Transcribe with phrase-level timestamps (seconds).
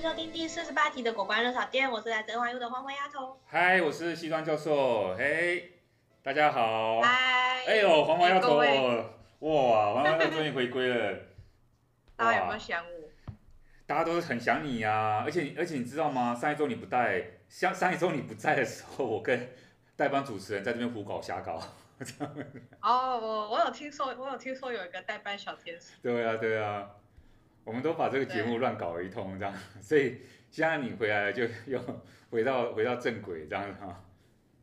[0.00, 3.38] 迎收听第四十八集的《果关热炒店》，我是来自花优的黄花丫头。
[3.44, 5.14] 嗨，我是西装教授。
[5.14, 5.74] 嘿，
[6.22, 7.02] 大家好。
[7.02, 7.66] 嗨。
[7.66, 8.56] 哎呦，黄花丫头，
[9.40, 11.18] 哇，黄花丫头终于回归了。
[12.16, 13.10] 大家有没有想我？
[13.86, 16.34] 大家都是很想你啊，而且而且你知道吗？
[16.34, 19.50] 上一周你不在，上上一周你不在的时候，我跟
[19.96, 21.60] 代班主持人在这边胡搞瞎搞。
[22.80, 25.90] 哦，我我有听说，我有听说有一个代班小天使。
[26.02, 26.88] 对啊，对啊。
[27.70, 31.80] 我们都把这个节目乱搞了一通，这样， 所以现在你回来了，就又
[32.28, 34.02] 回到回到正轨，这样子哈。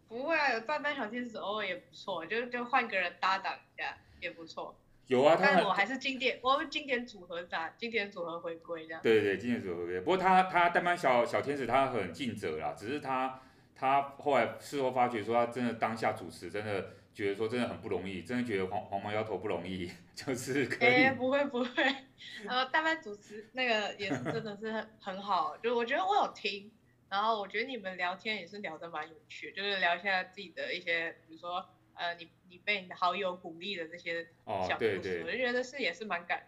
[0.09, 4.77] 不会啊，有代班小天使偶尔也不错，就就换个人搭档一下也不错。
[5.05, 9.01] 有啊，但我还是经典，我们经典组合打，经典组合回归这样。
[9.01, 10.01] 对对，经典组合回归。
[10.01, 13.39] 不过他他代班小小天使他很尽责啦，只是他
[13.73, 16.96] 他后来事后发觉说他真的当下主持真的。
[17.17, 20.87] 觉得说真的很不容易，真的觉得黄黄毛丫头不容易， 就是可以。
[20.87, 21.84] 哎、欸，不会不会，
[22.48, 26.71] 呃，大班主持那个也是真的是很很好，就我觉得我有听，
[27.10, 36.43] 然后我觉得你们聊天也是聊得蛮有趣，就是聊一下自己的一些，比如说呃，你你被你的好友鼓励的这些小故事，哦、对对我就觉得是也是蛮感，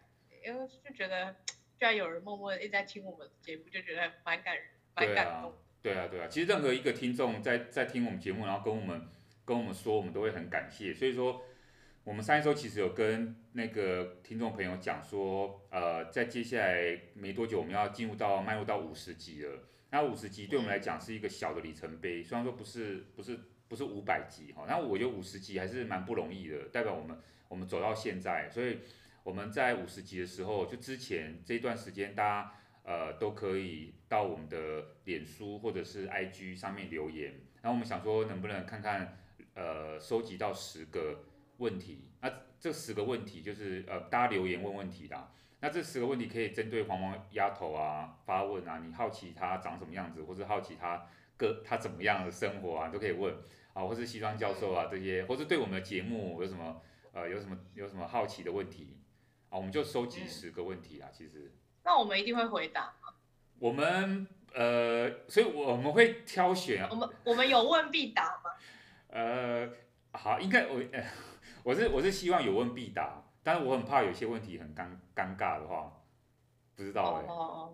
[0.45, 1.35] 因为就觉得
[1.79, 5.95] 居然有人默默的一直在听我们的节目，就觉得蛮感人，蛮感动对、啊。
[5.95, 9.09] 对啊对啊，其实任何一个听众在在听我们节目，然后跟我们。
[9.49, 10.93] 跟我们说，我们都会很感谢。
[10.93, 11.41] 所以说，
[12.03, 19.63] 我们上一周其实有跟那个听众朋友讲说，呃，在接下来没多久，我们要进入到迈入到五十集了。
[19.89, 28.47] 那五十集对我们来讲是一个小的里程碑，虽然说不是不是不是五百集哈，那我觉得五十集还是蛮不容易的，代表我们我们走到现在。
[28.51, 28.77] 所以
[29.23, 32.53] 我们在五十集的时候，就之前这段时间，大家
[32.83, 39.17] 呃都可以到我们的脸书或者是 IG 上面留言，然后我们想说能不能看看。
[39.59, 41.25] 呃，收集到十个
[41.57, 45.29] 问题，那这十个问题就是呃，大家留言问问题啦。
[45.59, 51.05] 那这十个问题可以针对黄毛丫头啊发问啊，你好奇她长什么样子，或是好奇她
[51.35, 53.35] 个她怎么样的生活啊，都可以问
[53.73, 56.81] 啊，或是西装教授啊这些，或是对我们的节目有什么
[57.11, 58.95] 呃有什么有什么好奇的问题
[59.49, 61.53] 啊，我们就收集十个问题啊，其实。
[61.83, 63.13] 那我们一定会回答吗？
[63.59, 66.87] 我们呃，所以我们会挑选。
[66.89, 68.48] 我们我们有问必答吗？
[69.09, 69.69] 呃，
[70.11, 71.03] 好，应该我，呃，
[71.63, 75.91] 我是我是希望有问必答，但是我很怕有些问题很尴尴尬的话，
[76.75, 77.25] 不知道哎，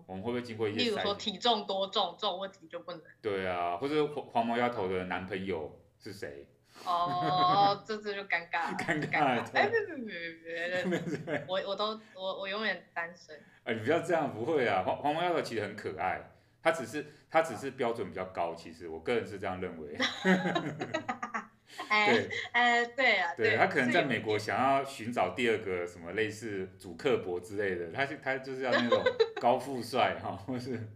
[0.06, 0.78] 我们会不会经过一些？
[0.78, 3.02] 例如说体重多重这种问题就不能。
[3.20, 6.46] 对啊，或者黄黄毛丫头的男朋友是谁？
[6.84, 9.40] 哦，这次就尴尬了， 尴尬。
[9.52, 13.34] 哎，别别别别别，我我都我我永远单身。
[13.64, 16.35] 哎，你不要这样，不会啊，黄黄毛丫头其实很可爱，
[16.66, 19.96] 他只是他只是标准比较高，其实我个人是这样认为。
[21.88, 29.00] 哎，对，哎，对啊，对，他可能在美国想要寻找第二个什么类似主客博之类的，他是他就是要那种
[29.40, 30.88] 高富帅哈，或是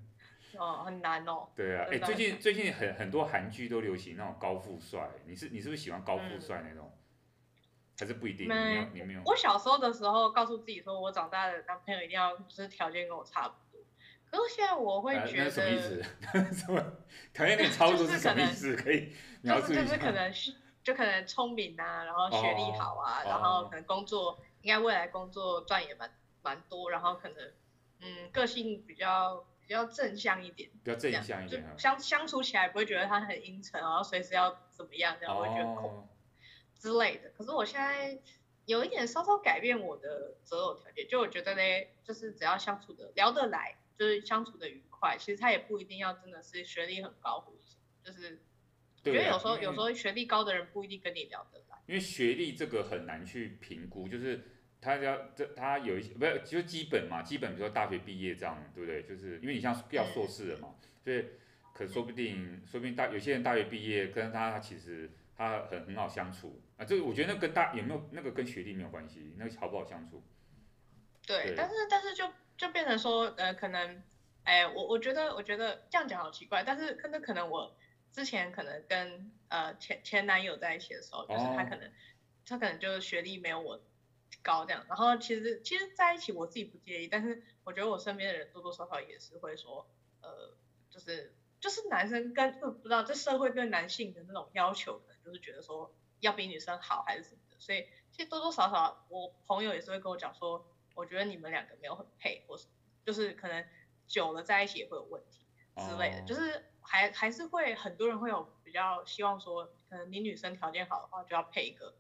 [0.59, 1.47] 哦，很难哦。
[1.55, 6.91] 对啊，哎，最近最近很很多韩剧都流行那种高富帅，你是你是不是喜欢高富帅那种？
[7.97, 8.49] 还是不一定？
[8.49, 9.23] 没有，你没有。
[9.25, 13.70] 我小时候的时候告诉自己说，我长大的男朋友一定要就是条件跟我差不多，
[14.31, 16.03] 可是现在我会觉得什么意思？
[16.55, 16.81] 什么
[17.33, 18.77] 条件跟你差不多是什么意 思？
[18.77, 19.83] 可以描述一下。
[19.83, 20.55] 就是可能是。
[20.83, 24.39] 就可能聪明啊，然后学历好啊，oh, 然后可能工作、oh.
[24.63, 26.11] 应该未来工作赚也蛮
[26.41, 27.37] 蛮多，然后可能
[28.01, 36.05] 嗯个性比较比较正向一点，比较正向一点，就相相处起来不会觉得他很阴沉，然后随时要怎么样，这样会觉得恐、oh.
[36.75, 37.29] 之类的。
[37.37, 38.19] 可是我现在
[38.65, 48.41] 有一点稍稍改变我的择偶条件，就我觉得嘞，就是只要相处的聊得来，就是相处的愉快，其实他也不一定要真的是学历很高或者什么，就是。
[49.03, 54.43] 我觉得有时候有时候学历高的人不一定跟你聊得来，因为学历这个很难去评估，就是
[54.79, 59.03] 他要这他有一些不是就基本嘛，基本比如说大学毕业这样，对不对？
[59.03, 61.25] 就是因为你像要硕士了嘛，所以
[61.75, 70.23] 可说不定说不定大有些人大学毕业跟他他其实他很很好相处啊，这个我觉得那跟大有没有那个跟学历没有关系，那个好不好相处？
[71.27, 72.31] 对，对但是但是就
[72.61, 74.03] 就变成说呃可能
[74.45, 77.75] 哎我我觉得我觉得这样讲好奇怪，但是可能可能我。
[78.13, 81.93] 之前可能跟呃前前男友在一起的时候，就是他可能、oh.
[82.45, 83.81] 他可能就是学历没有我
[84.43, 89.89] 高这样，然后其实其实在一起我自己不介意，但是我觉得我身边的人多多少少也是会说，
[90.23, 90.57] 呃，
[90.91, 102.67] 就是就是男生跟不知道这社会对男性的那种要求，可能就是觉得说要比女生好还是什么的，所以其实多多少少我朋友也是会跟我讲说，我觉得你们两个没有很配，或是
[103.05, 103.65] 就是可能
[104.07, 105.47] 久了在一起也会有问题
[105.77, 106.27] 之类的，oh.
[106.27, 106.67] 就是。
[106.83, 111.95] 还还是会很多人会有比较希望说，可能你女生条件好的话，就要配一个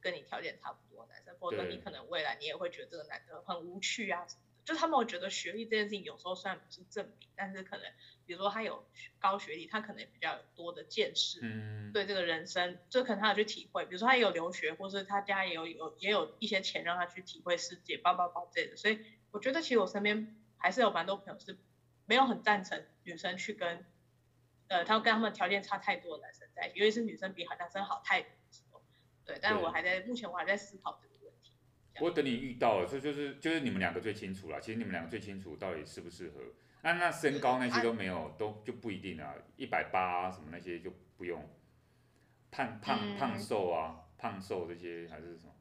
[0.00, 7.84] 跟你条件差不多的男生，否则你可能未来你也会觉得这个男的很无趣啊什么的，就是他们会觉得学历这件事情有时候虽然不是证明，但是可能
[8.24, 8.84] 比如说他有
[9.18, 19.00] 高学历，他可能比较有多的见识，嗯，对这个人生，就可能他有去体会，比如说他也有留学，或是他家也有有也有一些钱让他去体会世界，包包包这类的，所以
[19.30, 21.58] 我觉得其实我身边还是有蛮多朋友是
[22.06, 23.84] 没有很赞成女生去跟，
[24.68, 28.82] 呃，他跟他们条件差太多的男生在一起，尤其是女生比好男生好太多，
[29.26, 31.13] 对，但是我还在目前我还在思考这个。
[32.00, 34.60] 我等你遇到了，这就是就是你们两个最清楚了。
[34.60, 36.40] 其实你们两个最清楚到底适不适合。
[36.82, 39.34] 那那身高那些都没有，都就不一定啊。
[39.56, 41.48] 一百八什么那些就不用。
[42.50, 45.52] 胖胖胖瘦啊，胖瘦这些还是什么？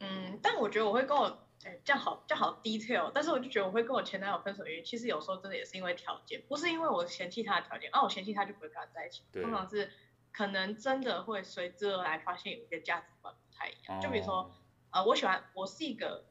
[0.00, 9.22] 嗯，但我觉得我会跟我哎这样好这样好 detail，但是我就觉得我会跟我前男友分手原因，其实有时候真的也是因为条件，不是因为我嫌弃他的条件，啊我嫌弃他就不会跟他在一起。
[9.32, 9.90] 通常是
[10.32, 14.52] 可能真的会随之而来发现有一个价值观不太一样，就比如说。
[14.96, 16.24] 哦啊、呃，我喜欢，我是一个，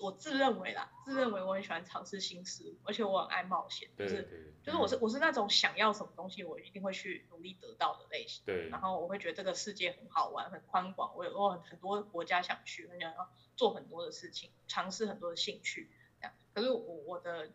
[0.00, 8.44] 我自认为啦，自认为我很喜欢尝试新事物，而且我很爱冒险，就是，就是我是我是那种想要什么东西，我一定会去努力得到的类型。
[8.46, 8.68] 对。
[8.68, 15.90] 然后我会觉得这个世界很好玩，很宽广，我有我很多国家想去，很想要做很多的事情，尝试很多的兴趣，
[16.20, 16.32] 这样。
[16.54, 17.50] 可是我我的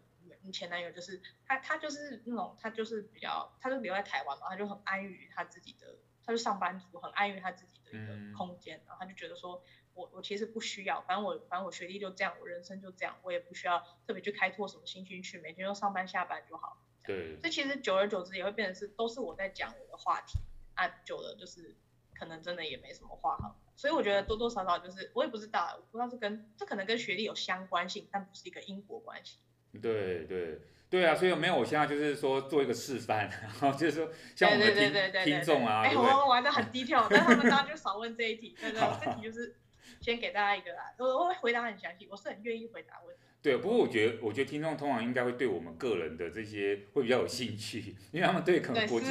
[0.51, 5.95] 前男友就是他他就是那种他就是比较，他就留在台湾嘛，他就很安于他自己的，
[6.25, 9.63] 他就上班族，很安于他自己的一个空间，嗯、然后他就觉得说。
[9.99, 16.77] 我我其实不需要，反正我反正我学历就这样，我人生就这样，我也不需要特别去开拓什么新兴趣，每天都上班下班就好。
[17.03, 17.37] 对。
[17.43, 20.39] 这其实久而久之也会变成是都是我在讲我的话题，
[20.75, 21.75] 啊，久了就是
[22.15, 23.59] 可能真的也没什么话好。
[23.75, 29.39] 所以我觉得多多少少就是我也不知道，我不知道是跟这可能跟学历有相关性，但不是一个因果关系。
[29.81, 39.55] 对对对啊，所以没有，我现在就是说做一个示范，然后就是说像我们的听听众啊，哎，我玩的很低调，但他们大家就少问这一题，对对，这题就是。
[40.01, 43.23] 先给大家一个啦，我我会回答很详细，我是很愿意回答问题。
[43.41, 49.07] 对，不过我觉得，我觉得听众通常应该会对我们个人的这些会比较有兴趣， 因为他们对可能国际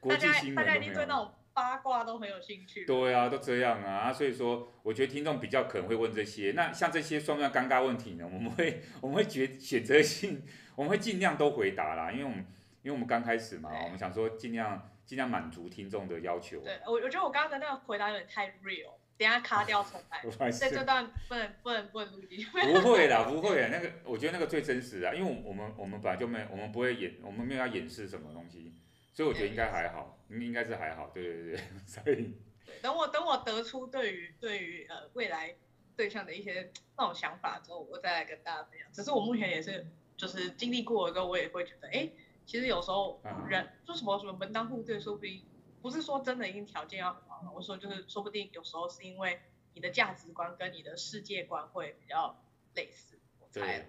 [0.00, 2.84] 国际新闻大家一定对那种八卦都很有兴趣。
[2.84, 6.52] 对啊，都这样啊，所以说我觉得听众比较可能会问这些。
[6.54, 8.24] 那像这些算不算尴尬问题呢？
[8.32, 10.42] 我们会我们会决选择性，
[10.76, 12.38] 我们会尽量都回答啦，因为我们
[12.82, 16.60] 因为我们刚开始嘛，我们想说尽量尽量满足听众的要求。
[16.60, 18.92] 对，我我觉得我刚刚的那个回答有点太 real。
[19.16, 22.46] 等下卡掉重来， 在这段不能不能不能录进去。
[22.50, 28.72] 不会啦，不会啦，那个我觉得那个最真实啊，因为我我们我们本来就没我们不会演，我们没有要掩饰什么东西，
[29.12, 32.34] 所以我觉得应该还好，应应该是还好，对对对， 所以。
[32.82, 35.54] 等我等我得出对于对于呃未来
[35.96, 38.88] 对象的一些那种想法之后，我再来跟大家分享。
[38.92, 39.86] 只是我目前也是
[40.16, 42.10] 就是经历过之后，我也会觉得，哎，
[42.44, 45.44] 其实有时候人说什么什么门当户对，说不定。
[45.84, 49.38] 不是说真的一定条件要很好，我说就是说不定有时候是因为
[49.74, 52.42] 你的价值观跟你的世界观会比较
[52.74, 53.80] 类似，我猜。
[53.80, 53.86] 对。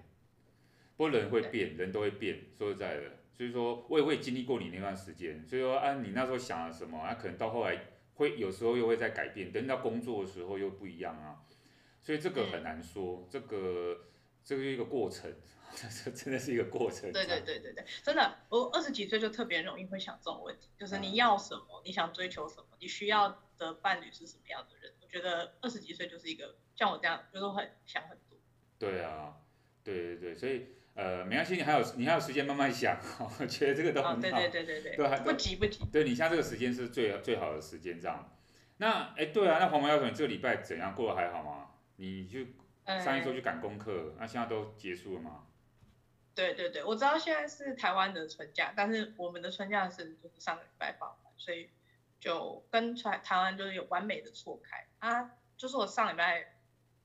[0.97, 7.80] 不过人会变，人都会变，说实在的，所以说我也会经历过你那段时间，所以说啊，你那时候想了什么，啊，可能到后来
[8.15, 11.45] 会有时候又会再改变，等到工作的时候又不一样啊，
[12.01, 14.07] 所以这个很难说，嗯、这个
[14.45, 15.33] 这个是一个过程。
[15.75, 17.12] 这真的是一个过程。
[17.12, 24.94] 对对对对对，真的，我二十几岁就特别容易会想这种问题，就是你要什么，你想追求什么，你需要的伴侣是什么样的人？
[25.02, 28.40] 我觉得二十几岁就是一个像我这样，就是会想很多。
[28.80, 29.35] 对啊，
[29.83, 32.97] 对对对，所以呃，没关系，你还有你还有时间慢慢想，
[33.42, 34.21] 我觉得这个都很好。
[34.21, 34.95] 对对对对对。
[34.95, 35.83] 对，不急不急。
[35.92, 38.33] 对，你像这个时间是最最好的时间这样。
[38.78, 41.71] 那哎，对啊，那黄毛丫头，你这个礼拜怎样过得还好吗？
[41.97, 42.40] 你就
[42.85, 45.47] 上一周就赶功课，那现在都结束了吗？
[46.35, 51.69] 对对对，我知道现在是台湾的春假，但是我们的春假是就是上个礼拜放完，所以
[52.19, 55.31] 就跟台台湾就是有完美的错开啊。
[55.57, 56.57] 就是我上礼拜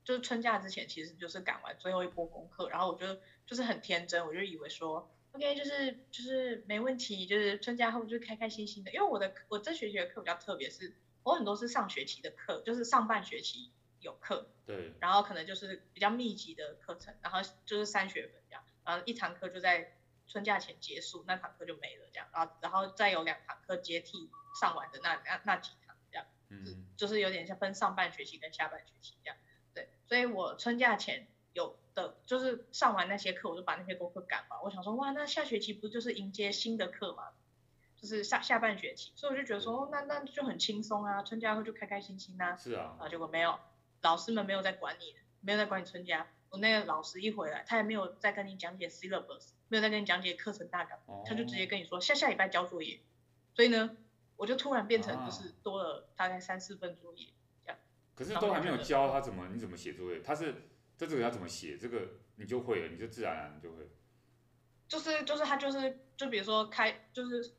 [0.03, 8.91] 就是春假之前，其实就是赶完最后一波功课，然后我就就是很天真，我就以为说 OK 就是就是没问题，就是春假后就开开心心的。
[8.91, 13.71] 因为我的我这学期的课比较特别，是我很多是上学期的课，就是上半学期
[14.01, 18.63] 有课，对，然后可能就是比较密集的课程，然后就是三学分这样。
[18.83, 19.95] 然后一堂课就在
[20.27, 24.29] 春假前结束，那堂课就没了，这样，然后然后再有两堂课接替
[24.59, 29.37] 上完的那那那几堂，这样，嗯，就是有点像分上半学期跟下半学期这样，
[29.73, 37.29] 对，所以我春假前有的就是上完那些课，我就把那些功课赶完，我想说哇，那下学期不就是迎接新的课吗？
[37.97, 43.59] 就是下下半学期，所以我就觉得说，哦那那就很轻松啊，春假后就开开心心啊，是啊，啊结果没有，
[44.01, 46.27] 老师们没有在管你，没有在管你春假。
[46.49, 52.99] 我那个老师一回来，他也没有再跟你讲解 syllabus，没有再跟你讲解课程大纲，哦、他就直接跟你说下下礼拜交作业。
[53.55, 53.95] 所以呢，
[54.35, 57.29] 我就突然变成就是多了大概三四份作业
[57.63, 57.79] 这样。
[58.15, 60.19] 可是都还没有教，他怎么你怎么写作业？
[60.21, 61.77] 他是这这个要怎么写？
[61.77, 63.89] 这个你就会了，你就自然而然就会。
[64.89, 67.53] 就是就是他就是就比如说开就是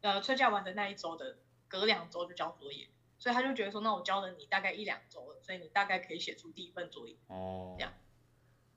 [0.00, 1.36] 呃春假完的那一周的
[1.68, 2.88] 隔两周就交作业，
[3.20, 7.14] 所以他就觉得说，那我教了你大概一两周了，所以你大概可以写出第一份作业。
[7.28, 7.76] 哦。
[7.78, 7.92] 这样。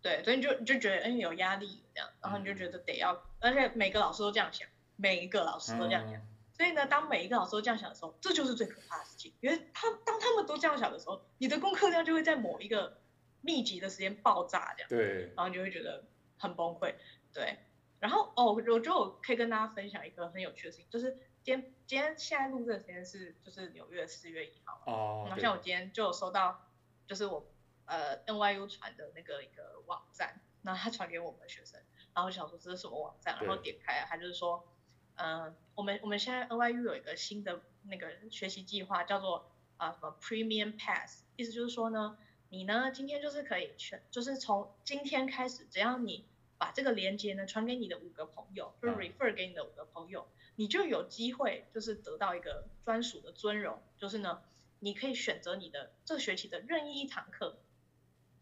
[0.03, 6.19] 对，所以你就你就觉得哎有压力这样，然后你就觉得得要，嗯、而且每个老师都这样想，每一个老师都这样想。
[6.19, 13.00] 嗯、所以呢，当每一个老师都这样想的时候，这就是最可怕的事情，因为他当他们都这样想的时候，你的功课量就会在某一个
[13.39, 14.89] 密集的时间爆炸这样。
[14.89, 15.27] 对。
[15.35, 16.03] 然后你就会觉得
[16.38, 16.95] 很崩溃，
[17.33, 17.59] 对。
[18.00, 26.70] 然后哦，我觉得我可以跟大家分享一个很有趣的事情，就是今天今天现在录这个时间是就是纽约四月一号，哦，然后像我今天就有收到，
[27.08, 27.46] 就是我
[27.86, 31.80] 呃 NYU 传的那个一个网站，然后他传给我们学生，
[32.13, 34.68] 然后我想说这是什么网站，然后点开，他就是说，
[35.16, 42.18] 嗯、呃，我们我们现在 NYU 有一个新的那个学习计划，叫做啊、呃、什么 Premium Pass，意思就是说呢，
[42.50, 46.25] 你呢今天就是可以全，就是从今天开始，只要你
[46.58, 54.41] 把这个链接呢传给你的五个朋友，就是 refer 给你的五个朋友，你就有机会就是得到一个专属的尊荣，就是呢，
[54.79, 57.57] 你可以选择你的这学期的任意一堂课，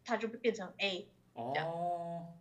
[0.04, 2.34] 它就变成 A，这样，哦，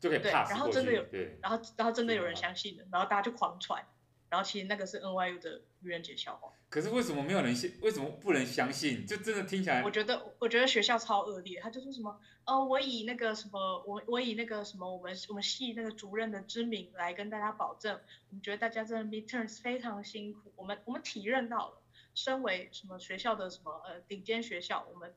[0.00, 3.86] 就可以 pass 对，然后真的有，对，然后然后真的有人相信了，然后大家就狂传。
[4.30, 6.52] 然后其实那个是 NYU 的愚人节笑话。
[6.68, 7.72] 可是为什么没有人信？
[7.80, 9.06] 为什么不能相信？
[9.06, 9.82] 就真的听起来。
[9.82, 11.60] 我觉得，我觉得学校超恶劣。
[11.60, 17.98] 他就说什么，呃，我以那个什么，我我以那个什么，我们我们系那个主任的之名来跟大家保证，
[18.30, 20.52] 我们觉得大家真的 midterms 非常辛苦。
[20.56, 21.82] 我们我们体认到了，
[22.14, 25.14] 身为什么学校的什么呃顶尖学校，我们。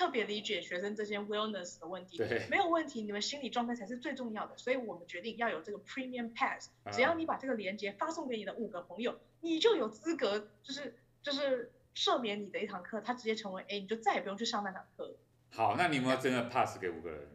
[0.00, 15.18] 特别理解学生这些 wellness 的问题，对没有问题，你们心理状态才是最重要的，所以我们决定要有这个 premium pass，只要你把这个链接发送给你的五个朋友，你就有资格，就是就是赦免你的一堂课，他直接成为 A，你就再也不用去上那堂课。
[15.50, 17.28] 好，那你有没有真的 pass 给五个人？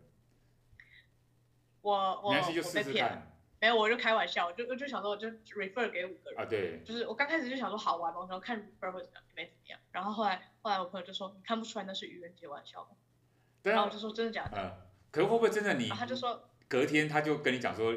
[1.81, 1.93] 我
[2.23, 3.34] 我没关系，就试试看。
[3.61, 6.39] 没有，我就开玩笑，我就我就想说，我就 refer 给五个人。
[6.39, 6.81] 啊，对。
[6.83, 9.79] 就是我刚开始就想说好玩嘛，然后看 refer 会怎么样，没怎么样。
[9.91, 12.89] 然后后来后来我朋友就说，你看不出来那是愚人节玩笑吗？
[13.63, 13.75] 对啊。
[13.75, 14.57] 然后我就说真的假的？
[14.57, 14.71] 嗯。
[15.11, 15.89] 可是会不会真的你？
[15.89, 16.49] 他就说。
[16.67, 17.93] 隔天他就跟你讲说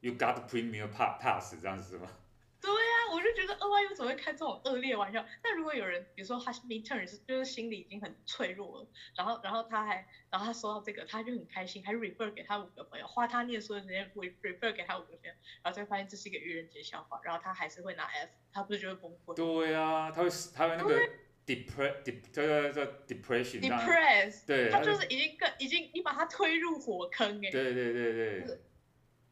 [0.00, 2.10] ，you got premium pass 这样子是吗？
[3.10, 5.24] 我就觉得 NYU 怎么会开这种恶劣玩笑？
[5.42, 8.86] 那如果有人，比如说他 midterm 是就是心里已经很脆弱了，
[9.16, 19.34] 然后然后他还，然后他说到这个，他就很开心，还 refer 给他五个朋友，花他念书的时间 refer 给他五个朋友，然后再发现这是一个愚人节笑话，然后他还是会拿 F，他不是就会崩溃？
[19.34, 21.00] 对啊，他会他会那个
[21.46, 28.58] depre dep 这个叫 depression，depress，对，他就是已经更已经你把他推入火坑哎，对对对对，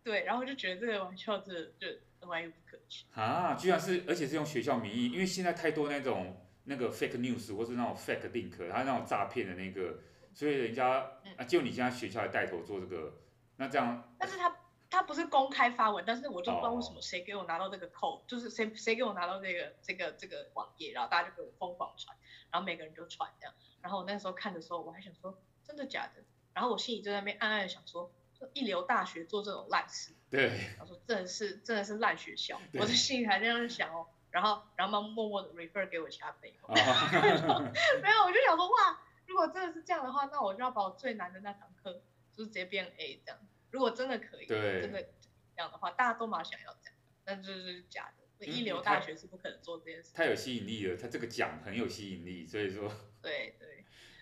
[0.02, 1.86] 对，然后就觉得这个玩笑这就。
[2.20, 3.54] NYU 不可取啊！
[3.54, 9.98] 居然是，而且是用学校名义，因为现在太多那种那个 fake news 或是那种 fake link，他那种诈骗的那个，
[10.34, 13.14] 所以人家、嗯、啊，就你现在学校来带头做这个，
[13.56, 14.14] 那这样。
[14.18, 14.56] 但是他
[14.90, 22.16] 他不是公开发文，但是我就不知道为什么谁给我拿到这个 code，、哦、就是谁谁给我拿到这个这个这个网页，然后大家就给我疯狂传，
[22.50, 26.22] 然后每个人就传这样，然后我那时候看的时候，我还想说真的假的，
[26.54, 30.12] 然后我心里就在那边暗暗的想说，说一流大学做这种烂事。
[30.30, 36.74] 对，他说真的是真的是烂学校，我的心里还这样想哦，然后然后默默的 refer 给我其他朋友，哦、
[38.02, 42.02] 没有，我就想说哇，如果真的是这样的话，那我就要把我最难的那堂课
[42.36, 43.40] 就是直接变 A 这样，
[43.70, 52.92] 如果真的可以，对真的这样的话，大家都蛮想要这样，但这是假的，一流大学是不可能做这件事，太有吸引力了，他这个奖很有吸引力，所以说，
[53.22, 53.77] 对对。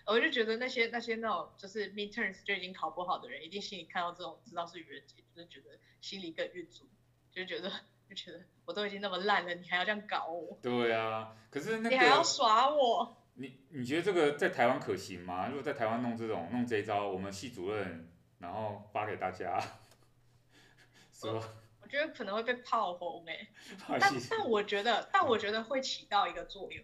[0.07, 6.87] 我就觉得那些那些那种就是 midterms 就已经考不好的人，一定心里看到这种知道是愚人节，就是觉得心里更郁卒，
[7.29, 7.69] 就觉得
[8.09, 10.57] 就觉得我都已经那么烂了，你还要这样搞我？
[10.61, 13.23] 对啊，可是那个你还要耍我？
[13.33, 15.47] 你你觉得这个在台湾可行吗？
[15.49, 18.09] 如果在台湾弄这种弄这一招，我们系主任
[18.39, 19.59] 然后发给大家，
[21.11, 21.43] 说我，
[21.81, 23.49] 我觉得可能会被炮轰哎、欸，
[23.99, 26.83] 但但我觉得但我觉得会起到一个作用，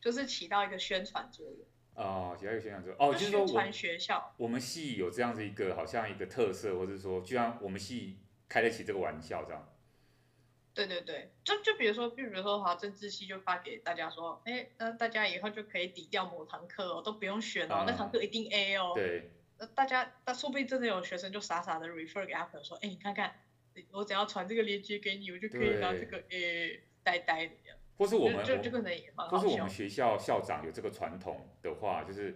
[0.00, 1.66] 就是起到一个宣传作用。
[2.00, 9.68] 哦，其他有宣传说哦，就是说我学校，我们系有这样子一个好像一个特色，或者说就像我们系开得起这个玩笑这样。
[10.72, 18.92] 对对对，就就比如说，比如说好政治系就发给大家说，哎，那大家以后就可以抵掉某堂课哦，都不用选哦，嗯、那堂课一定 A 哦。
[18.94, 19.32] 对。
[19.58, 23.34] 那大家，那说不定真的有学生就傻傻的 refer 给他朋友说，哎，你看看，
[23.90, 27.76] 我只要传这个链接给你，我就可以拿这个 A 呆呆的这样。
[28.00, 28.38] 或是我们，
[29.28, 32.34] 或是我们学校校长有这个传统的话，就是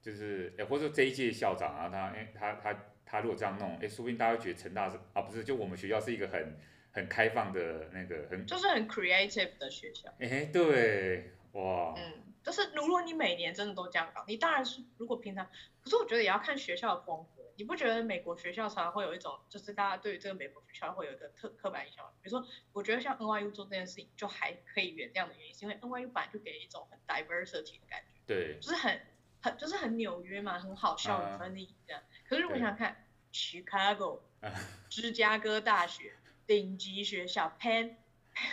[0.00, 6.56] 就是，哎，或者说这一届校长啊，他哎他他他如果这样弄，哎，说不定大家会觉得成大是啊，不是，就我们学校是一个很
[6.92, 10.08] 很开放的那个很，就是很 creative 的学校。
[10.20, 11.92] 哎，对，哇。
[11.96, 15.44] 嗯，就是如果你每年真的都这样搞，你当然是如果平常，
[15.82, 17.39] 可是我觉得也要看学校的风格。
[17.60, 22.10] 你不觉得美国学校常常会有一种，就是大家对于这个美国学校会有一个特刻板印象吗？
[22.22, 28.98] 比如说，我觉得像 NYU 做这件事情就还可以原谅的原因，是因为 NYU 本来就给一种很 diversity 的感觉，对，就是很
[29.42, 32.02] 很就是很纽约嘛，很好笑很 funny 这样。
[32.26, 34.20] 可是如果想想看，Chicago，
[34.88, 36.14] 芝加哥大学，
[36.46, 37.96] 顶级学校，Penn，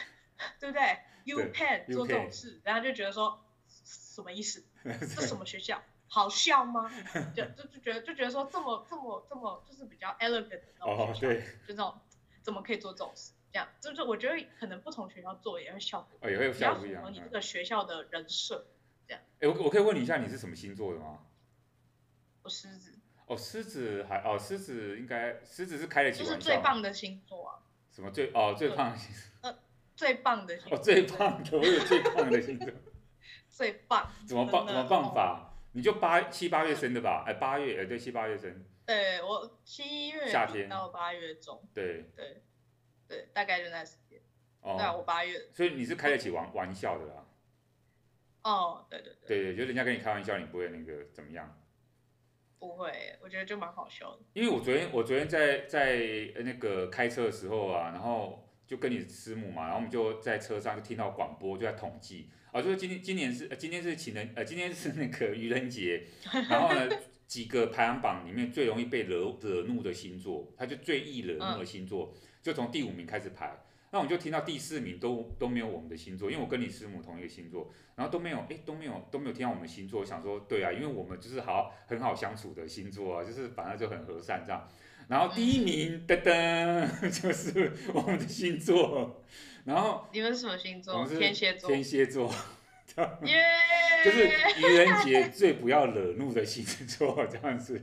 [0.59, 4.65] 对不对？U Penn 做这种事，然后就觉得说什么意思？
[4.83, 5.81] 这什么学校？
[6.07, 6.89] 好笑吗？
[7.35, 11.99] 就就就觉得就觉得说这么这么这么就是比较 elegant 的那种学校，就这种
[12.41, 13.31] 怎么可以做这种事？
[13.51, 17.01] 这样就是我觉得可能不同学校做也会效果，哦也会效果不一样。
[17.01, 18.67] 符合你这个学校的人设，
[19.07, 19.23] 这样。
[19.39, 21.19] 哎，我我可以问你一下，你是什么星座的吗？
[22.43, 22.93] 我狮子。
[23.25, 26.35] 哦，狮子还哦，狮子应该狮子是开得起玩笑。
[26.35, 27.59] 就是最棒的星座啊。
[27.91, 29.23] 什么最哦最棒的星座？
[29.49, 29.57] 呃，
[29.95, 30.77] 最棒的星座。
[30.77, 32.69] 哦，最棒的，我有最棒的星座。
[33.49, 34.11] 最棒。
[34.27, 34.65] 怎么棒？
[34.67, 35.46] 怎么棒法？
[35.77, 37.23] 你就八七八月生的吧？
[37.27, 38.65] 哎，八月，哎，对，七八月生。
[38.83, 41.63] 对，我七月夏天到八月中。
[41.71, 42.41] 对对
[43.07, 44.19] 对，大概就那时间。
[44.61, 44.73] 哦。
[44.75, 45.39] 对啊，我八月。
[45.53, 47.27] 所以你是开得起玩玩笑的啦。
[48.41, 49.27] 哦，对对对。
[49.27, 51.61] 对对，就人家跟你开玩笑，你不会那个怎么样？
[52.57, 54.21] 不会，我觉得就蛮好笑的。
[54.33, 55.95] 因为我昨天我昨天在在
[56.37, 62.31] 那个开车的时候啊，然后就跟你师母嘛，然后我们就在车上就听到广播，就在统计。
[62.57, 66.03] 啊，就是今天今年是呃今天是情人呃今天是那个愚人节，
[66.49, 66.89] 然后呢
[67.27, 73.55] 几个排行榜里面最容易被惹惹怒的星座，它就最易惹怒的星座，嗯、就从第五名开始排，
[73.91, 84.67] 那我们就听到第四名都都没有我们的星座，因为我跟你师母同一个星座，然后都没有哎都没有都没有听到我们星座，想说对啊，因为我们就是好很好相处的星座啊，就是反正就很和善这样，
[85.07, 89.23] 然后第一名噔噔 就是我们的星座。
[89.63, 91.05] 然后你们是什么星座？
[91.07, 91.69] 天蝎座。
[91.69, 92.31] 天蝎座，
[93.23, 93.43] 耶，
[94.05, 97.81] 就是愚人节最不要惹怒的星座这样子。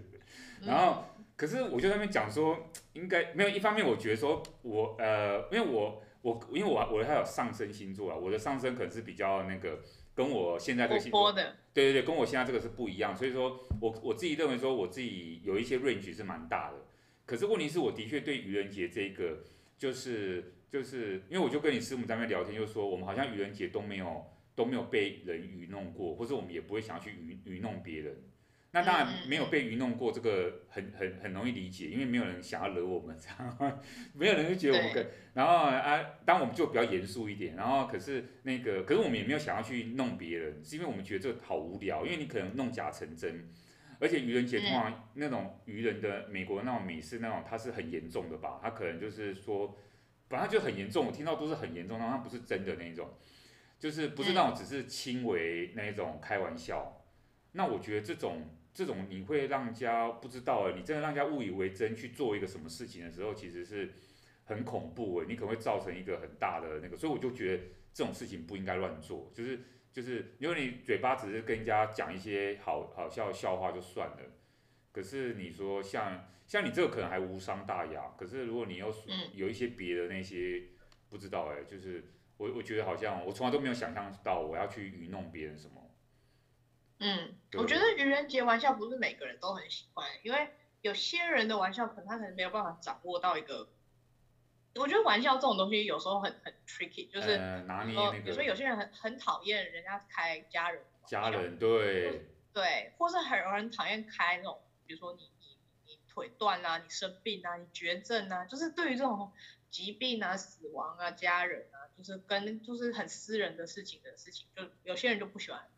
[0.63, 1.05] 然后，
[1.37, 3.51] 可是我就在那边讲说，应该没有。
[3.51, 9.79] 一方面，我觉得说我呃，因为我我因为我我还有上升星座啊，我的上升可能是比较那个
[10.15, 13.15] 跟我现在这个星座，对对对，跟我现在这个是不一样。
[13.15, 16.77] 所以说我我自己认为说我自己有一些 range 是蛮大的。
[17.27, 19.45] 可是问题是我的确对愚人节这个
[19.77, 20.53] 就是。
[20.75, 28.17] 就是因为我就跟你师母在那边聊天，就说我们好像愚人节都没有都没有被人愚弄过，或者我们也不会想要去愚愚弄别人。
[28.73, 33.81] 那当然没有被愚弄过，这个很很很容易理解，因为没有人想要惹我们这样，
[34.19, 35.07] 没有人就觉得我们可。
[35.35, 43.49] 然后啊，当我们就比较严肃一点，然后可是那个，可是我们也没有想要去弄别人，是因为我们觉得这个好无聊，因为你可能弄假成真，
[44.01, 48.61] 而且愚人节通常那种愚人的美国那种美式那种，它是很严重的吧？
[48.63, 49.77] 它可能就是说。
[50.27, 53.11] 反正就很严重，我听到都是很严重，但它不是真的那一种，
[53.79, 57.05] 就是不是那种只是轻微那一种开玩笑。
[57.53, 63.93] 那我觉得这种这种你会让人家不知道，你真的让人家误以为真去做一个什么事情的时候，其实是
[64.45, 69.61] 很恐怖诶，你可能会造成一个很大的那个，所以我就觉得这种事情不应该乱做，就是
[69.95, 74.19] 就是因为你嘴巴只是跟人家讲一些好好笑的笑话就算了，
[74.93, 76.29] 可是你说像。
[76.47, 78.93] 像你这个可能还无伤大雅，可是如果你要
[79.33, 80.69] 有一些别的那些，嗯、
[81.09, 82.05] 不知道哎、欸，就是
[82.37, 85.91] 我我觉得好像我从来都没有想象到我要去愚弄别人什么。
[86.99, 90.51] 嗯，我觉得愚人节玩笑不是每个人都很喜欢，因为
[90.83, 93.67] 有些人的玩笑可能他可能没有办法掌握到一个，
[94.77, 105.57] 我觉得玩笑这种东西有时候很很 tricky，就是、呃、拿捏那个，比如说有些人很很讨厌人家开家人，家人对，对，或是很很讨厌开那种，比如说你你
[105.87, 105.99] 你。
[106.15, 109.33] 腿断啊，你生病啊，你绝症啊，就是对于这种
[109.69, 115.69] 疾病啊、死亡啊、家人啊，就是跟就是很私人的事情的事情，就有些人就不喜欢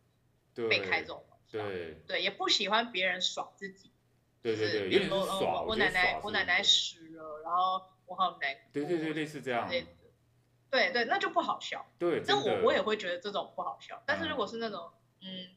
[0.69, 3.89] 被开这种玩笑，对对，也不喜欢别人耍自己，
[4.43, 14.91] 对对对，比如说我我奶奶我奶奶死了，然后我好难过，对对对，类似这样，对对，那就不好笑，对，但我我也会觉得这种不好笑，但是如果是那种
[15.21, 15.55] 嗯，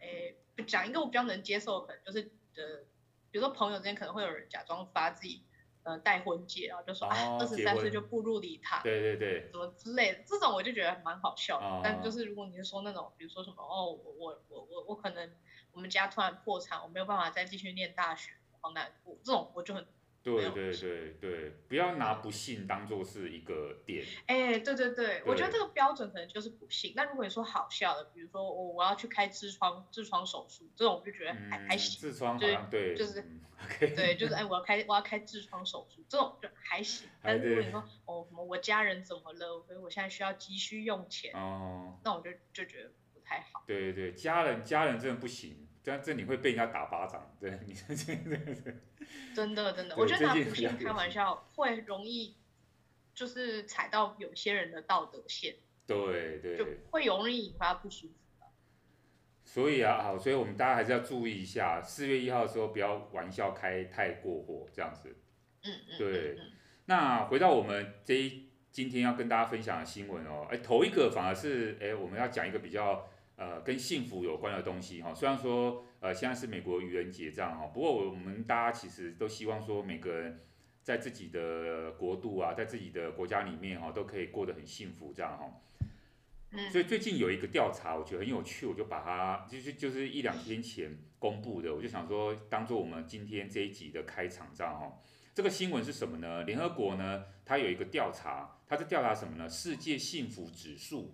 [0.00, 0.36] 诶，
[0.66, 2.84] 讲一个我比较能接受，可能就是呃。
[3.30, 5.44] 比如说朋友之间可能会有人假装发自己
[5.82, 11.58] 呃带婚戒，然后就说啊二十三岁就步入礼堂，对对对，什么之类的，这种我就觉得蛮好笑。
[11.58, 15.30] 哦、但就是如果你是说那种，比如说什么哦我我我我我可能
[15.72, 19.86] 我们家突然破产，我没有办法再继续念大学，好难过，这种我就很。
[20.22, 24.04] 对对对对，不要拿不幸当做是一个点。
[24.26, 26.92] 哎，对对对，我觉得这个标准可能就是不幸。
[26.96, 32.10] 那如果你说好笑的，比如说我我要去开痔疮痔疮手术，这种我就觉得还还行。
[32.10, 33.24] 痔疮对，就是
[33.78, 37.08] 对，就是哎我要开我要开痔疮手术，这种就还行。
[37.22, 43.62] 但是如果你说 哦什么我家人怎么了，所以我现在需要急需用钱，哦，那我就就觉得不太好。
[43.66, 45.67] 对对对，家人家人真的不行。
[45.88, 48.14] 这样这你会被人家打巴掌，对你这这
[49.34, 52.36] 真的真的，我觉得拿普星开玩笑会容易，
[53.14, 58.12] 就是踩到有些人的道德线，对对，就会容易引发不舒服。
[59.46, 65.16] 所以啊，好，所以我们大家还是要注意一下，四月一号的时候不要玩笑开太过火，这样子。
[65.62, 65.96] 嗯嗯。
[65.96, 66.38] 对，
[66.84, 75.14] 那回到我们这一今天要跟大家分享的新闻哦，哎，头一个反而是哎，我们要讲一个比较呃跟幸福有关的东西哈。
[75.14, 80.40] 虽然说呃现在是美国愚人节这样哈，不过我们大家其实都希望说每个人
[80.82, 85.50] 在自己的国度啊，在自己的国家里面哈，都可以过得很幸福这样哈。
[86.72, 94.98] 所以最近有一个调查，我觉得很有趣，我就把它就是就是一两天前公布的，我就想说当做我们今天这一集的开场这样哈。
[95.34, 96.42] 这个新闻是什么呢？
[96.44, 99.46] 联合国呢，它有一个调查，它是调查什么呢？
[99.46, 101.12] 世界幸福指数。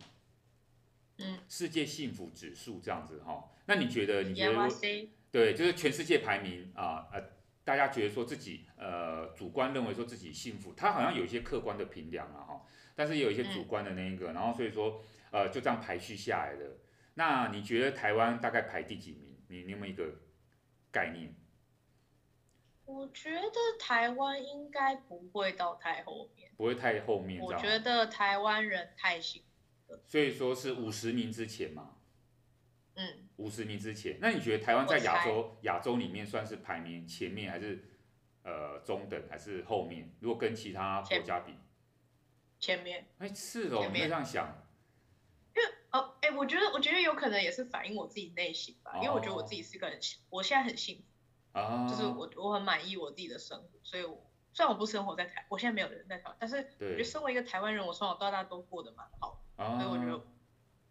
[1.19, 1.39] 嗯。
[1.49, 3.51] 世界幸福指数这样子哈。
[3.67, 4.23] 那你觉得？
[4.23, 5.09] 你觉得？
[5.31, 7.23] 对，就是全世界排名啊呃，
[7.65, 12.63] 大家觉得说自己呃主观认为说自己幸福，它好像有一些客观的评量啊哈，
[12.95, 15.03] 但是也有一些主观的那一个，然后所以说。
[15.31, 16.77] 呃，就这样排序下来的。
[17.15, 19.37] 那你觉得台湾大概排第几名？
[19.49, 20.05] 你你有没有一个
[20.93, 21.35] 概念？
[22.85, 23.51] 我觉得
[23.81, 26.53] 台湾应该不会到太后面。
[26.57, 27.43] 不会太后面。
[27.43, 29.49] 我觉得台湾人太幸福。
[30.07, 31.97] 所以说是五十名之前嘛。
[32.95, 33.29] 嗯。
[33.37, 37.83] 五十名之前，那你觉得台湾在亚洲亚洲里面算是排名前面，还是
[38.43, 40.15] 呃中等，还是后面？
[40.21, 41.55] 如果跟其他国家比？
[42.61, 43.09] 前面。
[43.19, 44.61] 哎，是哦，你会这样想。
[45.91, 49.97] 哦，哎，我觉得，我觉得有可能也是反映我自己内心吧，因为我觉得我自己是个人，
[50.29, 51.01] 我现在很幸
[51.53, 60.25] 福，就是我我很满意我自己的生活，所以我虽然我不生活在台，我现在没有人在台湾，但是我觉得身为一个台湾人，我从小到大都过得蛮好，所以我觉得，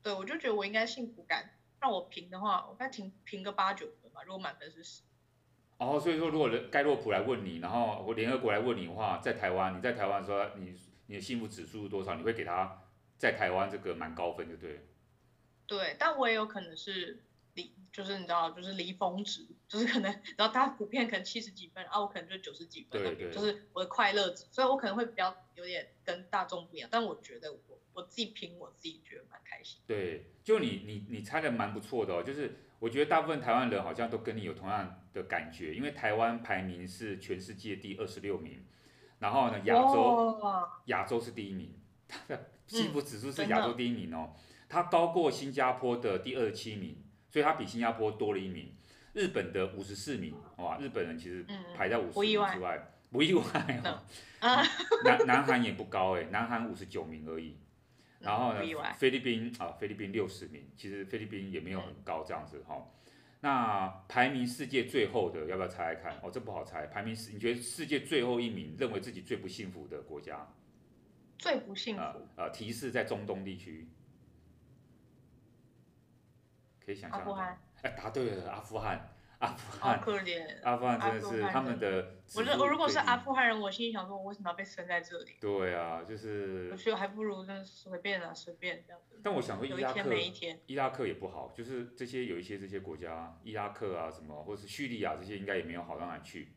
[0.02, 1.50] 对，我就觉得我应该幸福感
[1.80, 5.02] 让我评的话，我该评评个八九分吧，如果满分是十。
[5.78, 10.74] 哦，所以说如果盖洛普来问你，然后我联合国来问你的话，在台湾，你在台湾说你
[11.08, 12.84] 你的幸福指数是多少，你会给他
[13.18, 14.88] 在台湾这个蛮高分，就对。
[15.66, 17.24] 对，但我也有可能是
[17.56, 29.80] 离，就是你知道，就是离峰值，就是可能，然后大家普遍可能七十几分，啊，我可能就九十几分，对对，就是我的快乐值，所以我可能会比较有点跟大众不一样，但我觉得我我自己评，我自己觉得蛮开心。
[29.88, 38.64] 对，就你你你猜的蛮不错的哦，就是我觉得大部分台湾人好像都跟你有同样的感觉，因为台湾排名是全世界第二十六名，
[39.20, 40.40] 然后呢，亚洲
[40.86, 41.74] 亚洲是第一名，
[42.08, 44.34] 它的幸福指数是亚洲第一名哦。
[44.34, 46.98] 嗯它高过新加坡的第二十七名，
[47.30, 48.74] 所以它比新加坡多了一名。
[49.14, 53.44] 日本的五十四名，哇，日本人其实排在五十名之外，不意外
[53.84, 54.02] 哦。
[55.04, 57.56] 南南韩也不高哎，南韩五十九名而已。
[58.24, 58.62] 然后呢，
[58.98, 62.90] 菲律宾啊，菲律宾六十名，其实菲律宾也没有很高这样子哈。
[63.42, 66.18] 那排名世界最后的，要不要猜猜看？
[66.24, 66.88] 哦，这不好猜。
[66.88, 70.48] 排名世，你觉得世界最后一名，认为自己最不幸福的国家？
[71.38, 72.02] 最不幸福？
[72.38, 73.90] 呃，提示在中东地区。
[76.86, 79.13] 可以想象，哎，答对了，阿富汗，
[79.44, 82.16] 阿富汗，可怜，阿富汗真的是他们的。
[82.36, 85.34] 我我如果是阿富汗人，我心里想说，我为什么要被生在这里？
[85.42, 86.70] 对啊，就是。
[86.72, 89.20] 我觉得还不如就随便啊，随便这样子。
[89.22, 96.54] 但我想说，伊拉克，每一天，伊拉克也不好，就是这些有一些这些国家，伊拉克啊什么，或者是叙利亚这些，应该也没有好到哪去。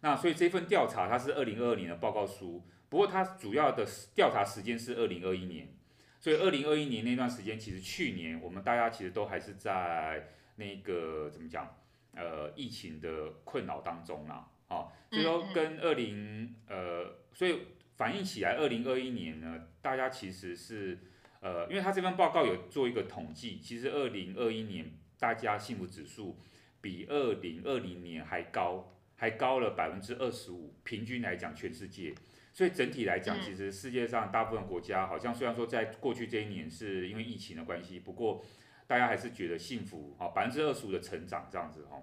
[0.00, 5.74] 那所以这份调查它是二零二二年的报告书，不过它主要的调查时间是二零二一年。
[6.20, 11.77] 所以二零二一年那段时间，其实去年我们大家其实都还是在那个怎么讲，
[12.18, 17.60] 呃，疫情的困扰当中啦，啊，所以说跟二零呃，所以
[17.96, 20.98] 反映起来，二零二一年呢，大家其实是
[21.40, 26.36] 呃，因为他这份报告有做一个统计，其实二零二一年大家幸福指数
[26.80, 32.12] 比二零二零年还高，还高了百分之二十五，平均来讲，全世界。
[32.52, 38.44] 所以整体来讲，其实世界上大部分国家好像虽然说在过去这一年是因为疫情的关系，不过
[38.88, 42.02] 大家还是觉得幸福啊，百分之二十五的成长这样子哈。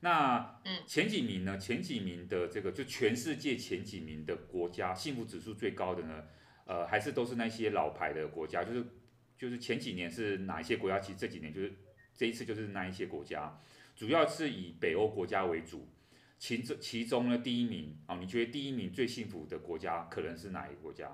[0.00, 1.56] 那前几名呢？
[1.56, 6.24] 前几名的这个就全世界前几名的国家幸福指数最高的呢？
[6.66, 8.84] 呃，还是都是那些老牌的国家，就是
[9.38, 10.98] 就是前几年是哪一些国家？
[10.98, 11.72] 其实这几年就是
[12.12, 13.58] 这一次就是那一些国家，
[13.94, 15.88] 主要是以北欧国家为主。
[16.38, 21.06] 其中其中呢，第一名啊，你觉得第一名最幸福的国家可能是哪一个国家？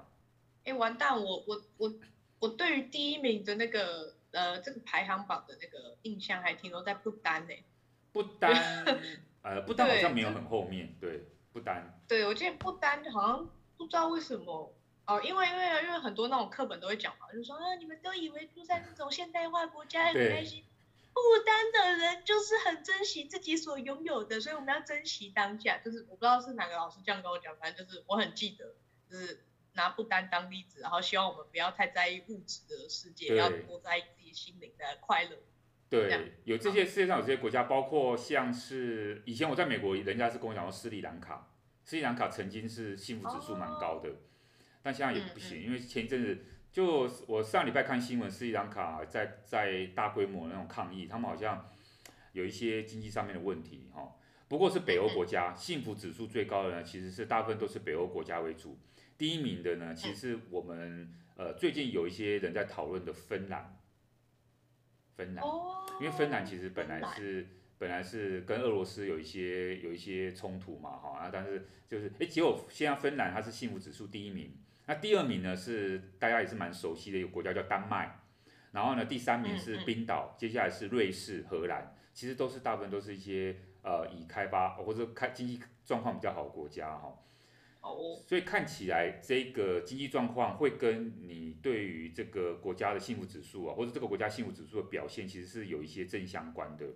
[0.64, 1.94] 哎、欸，完蛋，我我我
[2.40, 7.54] 我对于第一名的那个呃这个排行榜的那个印象还停留在不丹呢。
[8.12, 8.52] 不丹，
[9.42, 11.98] 呃，不丹好像没有很后面，对，不丹。
[12.06, 14.74] 对，我记得不丹好像不知道为什么
[15.06, 20.64] 哦，因为因为因为很多那种课本都会讲嘛，就说啊，你们都以为住在那种现代化国家很开心。
[21.14, 25.78] 不丹的人就是很珍惜自己所拥有的，所以我们要珍惜当下。
[25.78, 28.74] 就是我不知道是哪个老师这样跟我讲，反正就是我很记得，
[29.10, 35.37] 就是拿不丹当例子，然后希望我们不要太在意物质的世界，要多在意自己心灵的快乐。
[35.88, 41.50] 对，有这些世界上有这些国家，包括像是以前我在美国，人家是跟我讲说斯里兰卡，
[41.85, 44.12] 斯里兰卡曾经是幸福指数蛮高的，哦、
[44.82, 51.70] 但现在也不行，嗯嗯、因为前一阵子就我上礼拜看新闻，斯里兰卡在在大规模那种抗议，他们好像
[52.32, 54.16] 有一些经济上面的问题哈。
[54.48, 58.78] 不过是北欧国家，嗯、幸福指数最高的呢，其实是大部分都是北欧国家为主，
[59.22, 63.78] 第一名的呢，其实是我们呃最近有一些人在讨论的芬兰。
[65.14, 65.44] 芬兰，
[66.00, 67.46] 因为芬兰其实本来是
[67.78, 74.56] 本来是跟俄罗斯有一些有一些冲突嘛，哈啊，但是就是哎，结果现在芬兰它是幸福指数第一名，
[74.87, 78.22] 那第二名呢是大家也是蛮熟悉的一个国家叫丹麦，
[78.72, 87.16] 然后呢第三名是冰岛，接下来是瑞士、荷兰，其实都是大部分都是一些呃已开发或者开经济状况比较好的国家哈。
[88.24, 96.86] 所以看起来这个经济状况会跟你对于这个国家的幸福指数啊，或者这个国家幸福指数的表现，其实是有一些正相关的。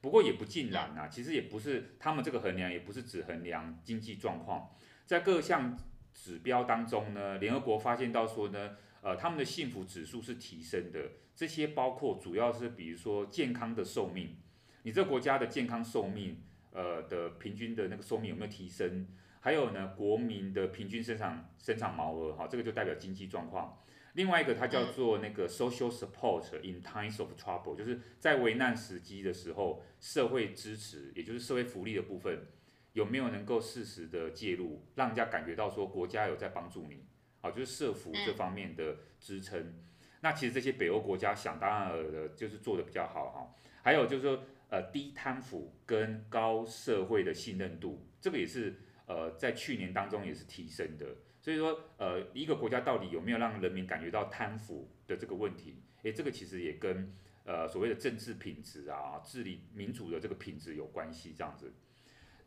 [0.00, 4.68] 不过也不尽然啊，其实也不是他们这个衡量，也不是只衡量经济状况，
[5.06, 5.78] 在各项
[6.12, 11.12] 指标当中呢，联合国发现到说呢，呃，他们的幸福指数是提升的。
[11.36, 14.36] 这些包括主要是比如说健康的寿命，
[14.82, 19.06] 你这个国家的健康寿命，呃的平均的那个寿命有没有提升？
[19.44, 23.76] 还有呢，国民的平均生产生产毛额，哈，这个就代表经济状况。
[24.12, 32.46] 另外一个，它叫做那个 social support in times of trouble，就是在危难时机的时候，社会支持，也就是社会福利的部分，
[32.92, 37.04] 有没有能够适时的介入，让人家感觉到说国家有在帮助你，
[37.40, 39.74] 好，就是社福这方面的支撑。
[40.20, 43.54] 那其实这些北欧国家想当然的，就是做的比较好，哈。
[43.82, 48.78] 还有就是说，呃，低贪腐跟高社会的信任度，这个也是。
[49.12, 51.04] 呃，在去年当中也是提升的，
[51.38, 55.82] 所以说，呃，一个国家到底有没有让人民感觉到贪腐的这个问题？
[56.02, 57.12] 诶，这个其实也跟
[57.44, 61.74] 呃所谓的政治品质啊、治理民主的这个品质有关系，这样子。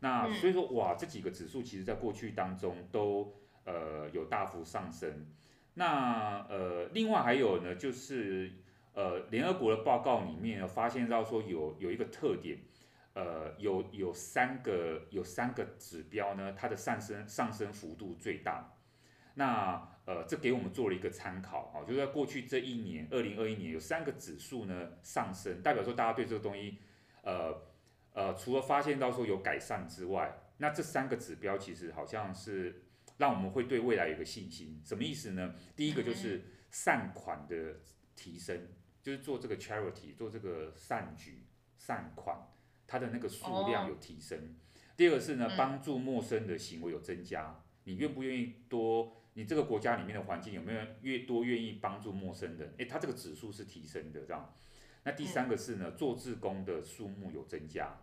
[0.00, 3.32] 那所以说，哇，这几个指数其实在过去当中都
[3.64, 5.24] 呃有大幅上升。
[5.74, 8.50] 那呃，另外还有呢，就是
[8.92, 12.58] 呃，联合国的报告里面发现到说有有一个特点。
[13.16, 18.76] 呃，有有三个有三个指标呢，它的上升上升幅度最大。
[19.36, 26.78] 那呃，这给我们做了一个参考啊，就是在过去这一年，二零二一年有三个指数呢上升，代表说大家对这个东西，
[27.22, 27.62] 呃
[28.12, 32.82] 呃，除了发现到说有改善之外，那这三个指标其实好像是
[33.16, 34.78] 让我们会对未来有个信心。
[34.84, 35.54] 什么意思呢？
[35.74, 37.80] 第一个就是善款的
[38.14, 38.68] 提升，
[39.02, 41.46] 就是做这个 charity，做这个善举
[41.78, 42.38] 善款。
[42.86, 44.54] 它的那个数量有提升。
[44.96, 47.62] 第二个是呢，帮助陌生的行为有增加。
[47.84, 49.16] 你愿不愿意多？
[49.34, 52.74] 你这个国家里面的环境有没有越多愿意帮助陌生人？
[52.78, 54.54] 诶，它这个指数是提升的，这样。
[55.04, 57.98] 那第三个是呢，做志工的数目有增加。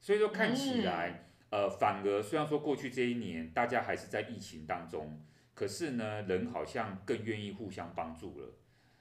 [0.00, 8.52] 所以说看起来，呃，反而虽然说过去这一年大家还是在疫情当中，可是呢，人好像更愿意互相帮助了。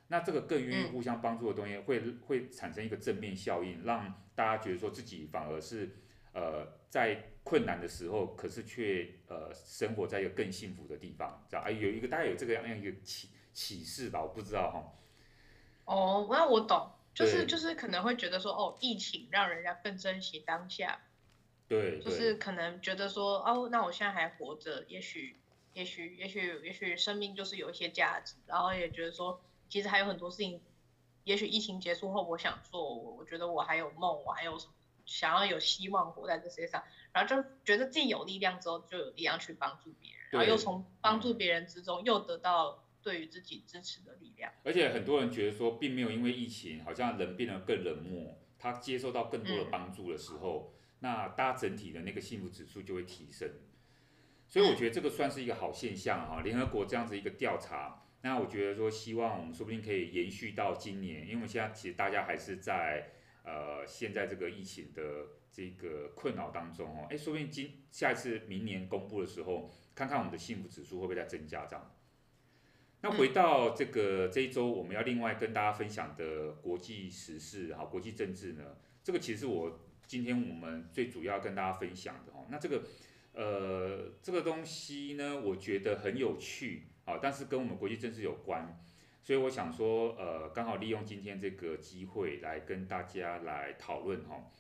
[0.10, 5.90] 那这个更愿意互相帮助的东西会，会、产生一个正面效应，让大家觉得说自己反而是
[6.34, 11.62] 呃在困难的时候，可是却呃生活在一个更幸福的地方，知道？
[11.62, 14.22] 哎，有一个大家有这个样一个启启示吧？
[14.22, 14.94] 我不知道哈。
[15.86, 21.00] 哦，那我懂，就是就是可能会觉得说，哦，疫情让人家更珍惜当下。
[21.68, 22.00] 对。
[22.00, 25.38] 就是可能觉得说，哦，那我现在还活着，也许
[25.74, 29.42] 也许也许也许生命就是有一些价值，然后也觉得说。
[29.70, 30.62] 其实还有很多事情，
[31.24, 34.58] 也许疫情结束后，我想做，我我觉得我还有梦，我还有
[35.06, 44.52] 想要有希望活在这世界上，然后就觉得自己有力量之后，就有力量去帮助别人，然后又从帮助别人之中又得到对于自己支持的力量。
[44.64, 53.50] 而且很多人觉得说，并没有因为疫情，好像人变得更冷漠，他接受到更多的帮助的时候，嗯、那大家整体的那个幸福指数就会提升。
[54.48, 58.02] 所以我觉得这个算是一个好现象哈，联合国这样子一个调查。
[58.26, 63.10] 那我觉得说，希望我们说不定可以延续到今年，因为我们现在其实大家还是在
[63.44, 71.94] 呃现在这个疫情的这个困扰当中哦，哎，说不定今下一次明年公布的时候，看看我们的幸福指数会不会再增加这样。
[73.02, 82.84] 那回到这个这一周我们要另外跟大家分享的国际时事哈，国际政治呢，这个其实我今天我们最主要跟大家分享的哦，那这个
[83.34, 86.88] 呃这个东西呢，我觉得很有趣。
[87.06, 88.80] 好，但是跟我们国际政治有关。
[89.22, 94.52] 所以我想说，呃，刚好利用今天这个机会来跟大家来讨论哈，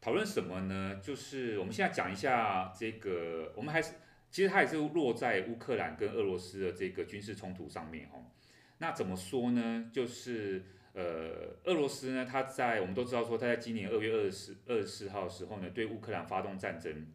[0.00, 0.98] 讨论什么呢？
[1.02, 3.94] 就是我们现在讲一下这个，我们还是
[4.30, 8.18] 其实它也是落在乌克兰跟俄罗斯的这个军事冲突上面哈。
[8.78, 9.90] 那怎么说呢？
[9.92, 10.64] 就是
[10.94, 17.06] 呃，俄罗斯呢，他在我们都知道说，他在今年二月二十二十四号的时候呢，对乌克兰发动战争。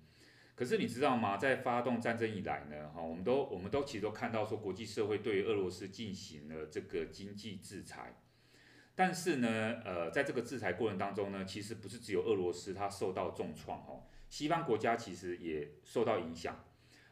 [0.56, 1.36] 可是你知道吗？
[1.36, 8.16] 在发动战争以来呢，哈，我们都我们都其实都看到说，国际社会对俄罗斯进行了这个经济制裁。
[8.96, 16.64] 但是呢，呃，在这个制裁过程当中呢，其实不是只有俄罗斯它受到重创哦，西方国家其实也受到影响，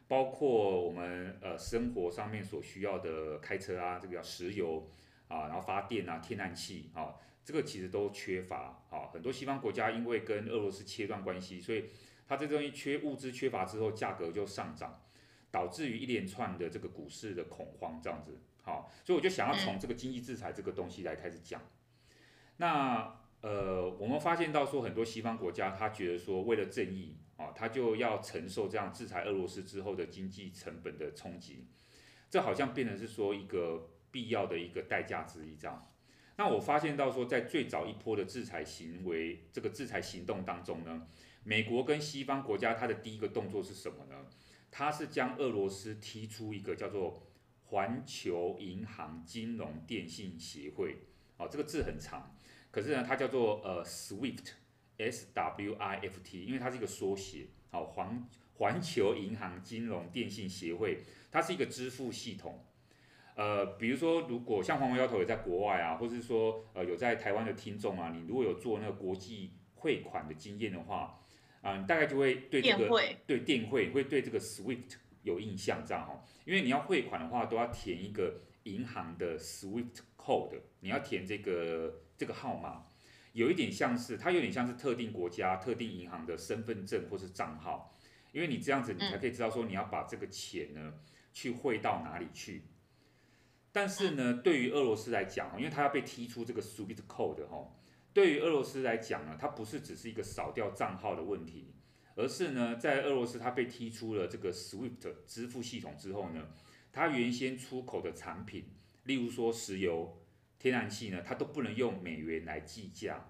[0.08, 4.88] 包括我们呃生活上面所需要的开车啊，这个叫石油
[5.28, 9.10] 啊，然后发电啊，天然气啊，这个其实都缺乏啊。
[9.12, 11.84] 很多西方国家因为跟俄罗斯切断关系，所以
[12.26, 15.02] 它这东西缺物资缺乏之后，价格就上涨，
[15.50, 18.40] 导致于一连串的这个股市的恐慌这样子。
[18.62, 21.60] 好，所以我就想要从这个经济制裁这个东西来开始讲。
[22.56, 31.68] 那呃，我们发现到说很多西方国家，他觉得说为了正义啊，他就要承受这样制裁俄罗斯之后的经济成本的冲击，
[32.30, 35.92] 这好像变成是说一个必要的一个代价之一这样。
[36.36, 41.06] 那我发现到说，在最早一波的制裁行为这个制裁行动当中呢。
[41.44, 44.16] 美国跟西方国家，它的第一个动作是什么呢？
[44.70, 47.22] 它是将俄罗斯踢出一个叫做
[47.66, 50.96] 环球银行金融电信协会，
[51.36, 52.34] 哦，这个字很长，
[52.70, 62.64] 可是呢，它叫做呃 SWIFT，S W I F T，因为它是一个缩写，好，环环球银行金融电信协会，它是一个支付系统，
[63.36, 71.20] 呃，比如说如果像黄毛丫头也在国外啊，或是说呃有在台湾的听众啊，你如果有做那个国际汇款的经验的话。
[71.64, 72.88] 啊，你大概就会对这个
[73.26, 82.84] 对电汇会对这个 SWIFT 有印象，这样哦，因为你要汇款的话，都要填一个银行的 SWIFT code，你要填这个这个号码，
[83.32, 87.96] 有一点像是它有点像是特定国家特定银行的身份证或是账号，
[88.32, 90.92] 因为你这样子你才可以知道说你要把这个钱呢
[91.32, 92.64] 去汇到哪里去。
[93.72, 97.66] 但是呢，对于俄罗斯来讲，因为它要被踢出这个 SWIFT code 哈。
[98.14, 101.74] 对于俄罗斯来讲呢，它不是只是一个扫掉账号的问题，
[102.14, 106.46] 而是呢，在俄罗斯它被踢出了这个 SWIFT 支付系统之后呢，
[106.92, 108.66] 它原先出口的产品，
[109.02, 110.22] 例如说石油、
[110.60, 113.28] 天然气呢，它都不能用美元来计价。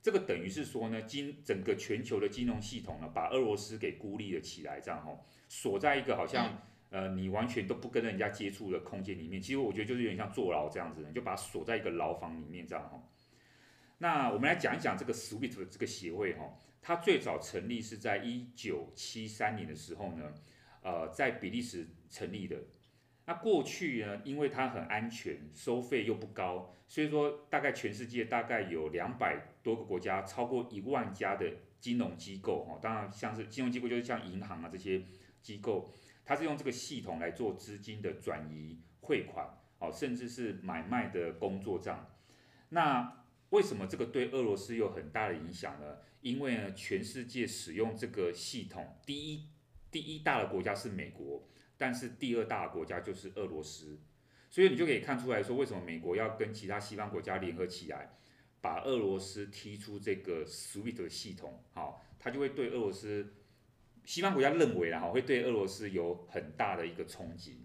[0.00, 9.40] 这个等于是说呢，金整个全球的金融系统呢，把俄罗斯给孤立了起来，这样吼，锁在一个好像呃你完全都不跟人家接触的空间里面。
[9.40, 13.06] 其实我觉得就是有点像坐牢这样子，就把它锁在一个牢房里面这样吼。
[14.04, 20.30] 那我们来讲一讲这个 SWIFT 的这个协会哈，它最早成立是在一九七三年的时候呢，
[20.82, 22.54] 呃，在比利时成立的。
[23.24, 35.02] 那过去呢，因为它很安全，收费又不高，所以说大概全世界大概有两百多个国家，超过一万家的金融机构哈，当然像是金融机构就是像银行啊这些
[35.40, 35.90] 机构，
[36.26, 42.06] 它是用这个系统来做资金的转移、汇款，哦，甚至是买卖的工作这样。
[42.68, 43.23] 那
[43.54, 45.98] 为什么这个对俄罗斯有很大的影响呢？
[46.22, 49.46] 因为呢，全世界使用这个系统，第一
[49.92, 54.00] 第一大的国家是美国，但是第二大的国家就是俄罗斯，
[54.50, 58.16] 所以你就可以看出来说，为什么美国要跟其他西方国家联合起来，
[58.60, 63.34] 把俄罗斯踢出这个 SWIFT 系统，好，他就会对俄罗斯，
[64.04, 67.63] 西方国家认为然后会对俄罗斯有很大的一个冲击。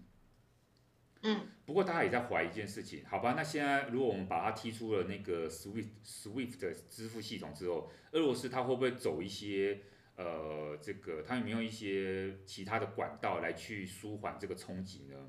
[1.22, 3.34] 嗯，不过大家也在怀疑一件事情，好吧？
[3.36, 9.80] 那现在如果我们把它踢出了那个 SWIFT SWIFT 的支付系统之后，俄罗斯它会不会走一些
[10.16, 15.28] 呃，这个它有没有一些其他的管道来去舒缓这个冲击呢？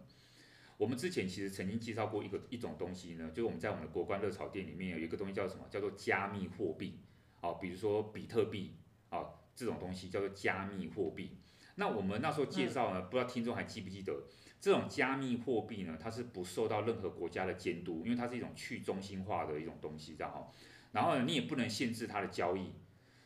[0.77, 5.65] 我们之前其实曾经介绍过一个一种东西呢，就是我们在我们的国关热炒店里面有一个东西叫什么？
[5.69, 7.01] 叫做加密货币，
[7.41, 8.77] 啊，比如说比特币
[9.09, 11.37] 啊这种东西叫做加密货币。
[11.75, 14.23] 那我们那时候介绍呢，不知道听众还记不记得？
[14.61, 20.47] 这种加密货币呢，它是不受到任何国家的监督，因为它是一种去中心化的一种东西，这样哈。
[20.91, 22.71] 然后呢，你也不能限制它的交易。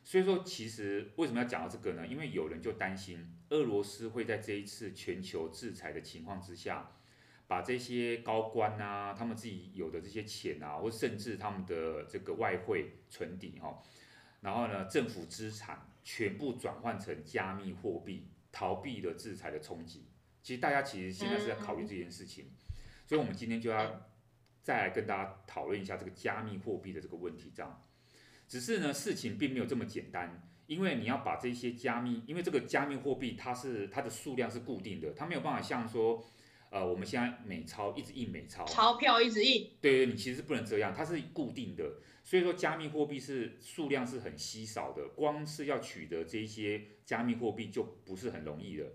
[0.02, 2.08] 所以说，其实为什么要讲到这个呢？
[2.08, 6.92] 因为有人就担心俄罗斯会在这一次全球制裁的情况之下，
[7.48, 13.82] 把这些高官啊，他们自己有的这些钱啊，或甚至他们的这个外汇存底哈，
[14.42, 20.06] 然后呢，政府资产全部转换成加密货币，逃避了制裁的冲击。
[20.46, 22.52] 其实大家其实现在是在考虑这件事情，
[23.08, 24.08] 所以我们今天就要
[24.62, 27.52] 再来跟大家讨论一下这个加密货币的这个问题。
[27.56, 27.82] 这样，
[28.48, 36.24] 只是呢，事情并没有这么简单，因为你要把这些加密，因为这个加密货币它是它的数量是固定的，它没有办法像说，
[36.70, 41.92] 呃，我们现在美钞一直印美钞，钞票一直印，对对，你其实不能这样，它是固定的。
[42.24, 48.92] 所以说，加密货币是数量是很稀少的，光是要取得这些加密货币就不是很容易的。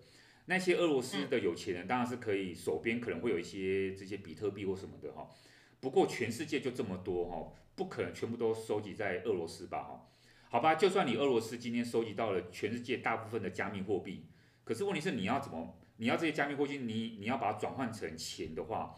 [0.51, 5.30] 那些俄罗斯的有钱人当然是可以手边可能会有一些这些比特币或什么的哈，
[5.78, 10.09] 不过全世界就这么多哈，不可能全部都收集在俄罗斯吧哈？
[10.48, 14.26] 好吧，就算你俄罗斯今天收集到了全世界大部分的加密货币，
[14.64, 18.92] 可是问题是你要怎么，你要这些加密货币，你你要把它转换成钱的话，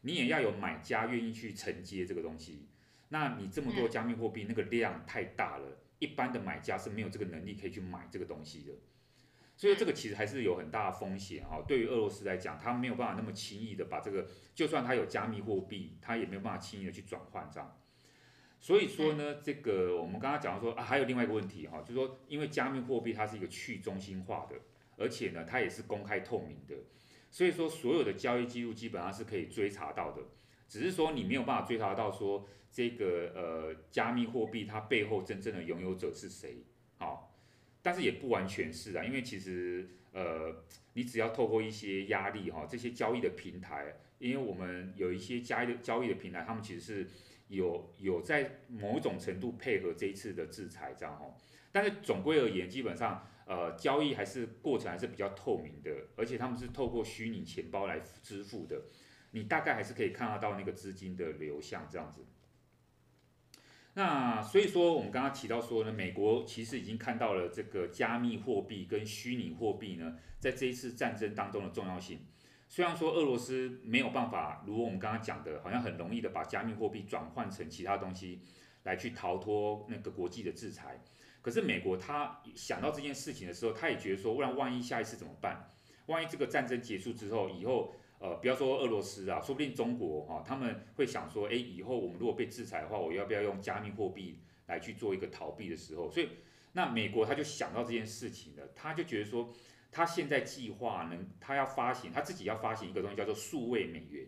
[0.00, 2.66] 你也要有买家愿意去承接这个东西。
[3.10, 8.72] 那你这么多加密货币，那个量太大了，一般的买家是没有这个能力可以去买这个东西的，
[9.56, 11.62] 所以这个其实还是有很大的风险哈。
[11.66, 17.78] 对于俄罗斯来讲，他没有办法那么轻易的把这个，就算他有加密货币，他也没有办法轻易的去转换这样。
[18.60, 24.56] 所以说呢，这个我们刚刚讲到说啊，还有另外一个问题哈，就是说因为加密货币它是一个去中心化的，
[24.96, 26.74] 而且呢它也是公开透明的，
[27.30, 30.22] 所以说所有的交易记录基本上是可以追查到的，
[30.68, 32.46] 只是说你没有办法追查到说。
[32.76, 36.64] 这个呃加密货币它背后真正的拥有者是谁？
[37.84, 40.64] 但是也不完全是啊，因为其实呃
[40.94, 47.06] 你只要透过一些压力哈，这些交易的平台，因为我们有一些交易的交易的平台，他们其实是
[47.48, 51.36] 有有在某种程度配合这一次的制裁这样哈，
[51.70, 58.80] 但是总归而言，基本上呃交易还是过程还是比较透明的，而且他们是透过虚拟钱包来支付的，
[59.32, 62.24] 你大概还是可以看得到那个资金的流向这样子。
[63.96, 72.18] 那所以说，我们刚刚提到说呢，美国其实已经看到了这个加密货币跟虚拟货币呢，在这一次战争当中的重要性。
[72.68, 78.40] 虽然说俄罗斯没有办法，如我们刚刚讲的，好像很容易的把加密货币转换成其他东西
[78.82, 81.00] 来去逃脱那个国际的制裁，
[81.40, 85.70] 可是美国他想到这件事情的时候，他也觉得说，不然万一下一次怎么办？
[86.06, 87.94] 万一这个战争结束之后，以后。
[88.24, 96.10] 呃，不要说俄罗斯啊，说不定中国哈、啊，他们会想说，哎，以后我们如果被制裁的话，我要不要用加密货币来去做一个逃避的时候？
[96.10, 96.30] 所以，
[96.72, 99.52] 那美国他就想到这件事情了，他就觉得说，
[99.92, 104.26] 他现在计划能，他要发行，他自己要发行一个东西叫做数位美元，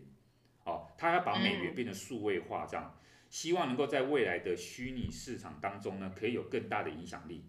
[0.66, 7.47] 哦，他要把美元变成数位化，这样，希望能够在未来的虚拟市场当中呢，可以有更大的影响力，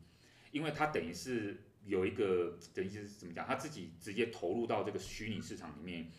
[0.52, 6.10] 因为他等于是有一个，等于是怎么讲，他自己直接投入到这个虚拟市场里面。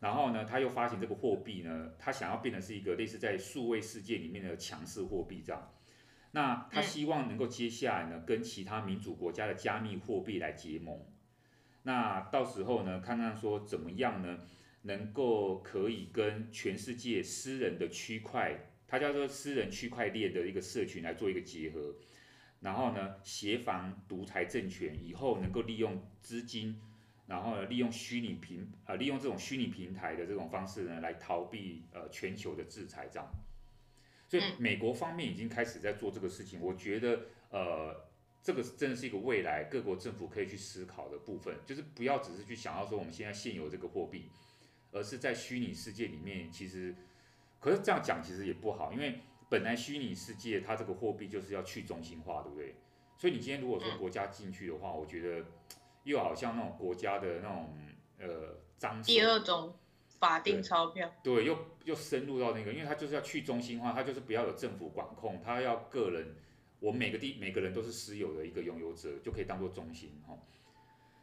[0.00, 5.74] 然后呢，他又发行这个货币呢，他想要变成是一个类似在数位世界里面的强势货币这样。
[6.30, 11.00] 那他希望能够接下来呢，跟其他民主国家的加密货币来结盟。
[11.82, 14.38] 那到时候呢，看看说怎么样呢，
[14.82, 21.96] 能够可以跟全世界私人的区块，它叫做私人区块链的一个社群来做一个结合。
[22.60, 26.80] 然后呢，协防独裁政权以后能够利用资金。
[27.28, 33.28] 然后呢，利用虚拟平呃，利用这种虚拟平台的这种方式呢，来逃避呃全球的制裁，这样。
[34.26, 37.20] 所以美国方面已经开始在做这个事情，我觉得
[37.50, 38.08] 呃，
[38.42, 44.30] 这个真的是一个未来各国政府可以去思考的部分，就是不要只是去想要说我们现在现有这个货币，
[44.90, 46.94] 而是在虚拟世界里面，其实，
[47.60, 49.20] 可是这样讲其实也不好，因为
[49.50, 52.74] 本来虚拟世界它这个货币就是要去中心化，对不对？
[53.18, 55.44] 所以你今天如果说国家进去的话，我觉得。
[56.08, 57.76] 又好像那种国家的那种
[58.18, 59.74] 呃章，第二种
[60.18, 66.34] 法定钞票，对，对，又又深入到那个，因为它就是要去中心化，它就是不要有政府管控，它要个人，
[66.80, 70.38] 我们每个地每个人都是私有的一个拥有者，就可以当做中心哈。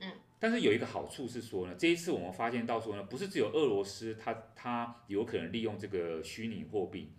[0.01, 7.11] 嗯，但是有一个好处是说呢，这一次我们发现到说呢，不是只有俄罗斯它它有可能利用这个虚拟货币，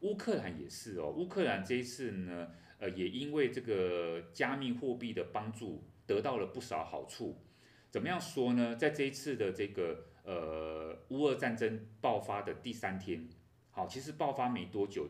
[0.00, 2.48] 乌克兰也是哦，乌克兰这一次呢，
[2.78, 5.84] 呃，也因为这个加密货币的帮助。
[6.10, 7.40] 得到了不少好处，
[7.88, 8.74] 怎么样说呢？
[8.74, 13.28] 在这一次的这个呃乌俄战争爆发的第三天，
[13.70, 15.08] 好，其实爆发没多久，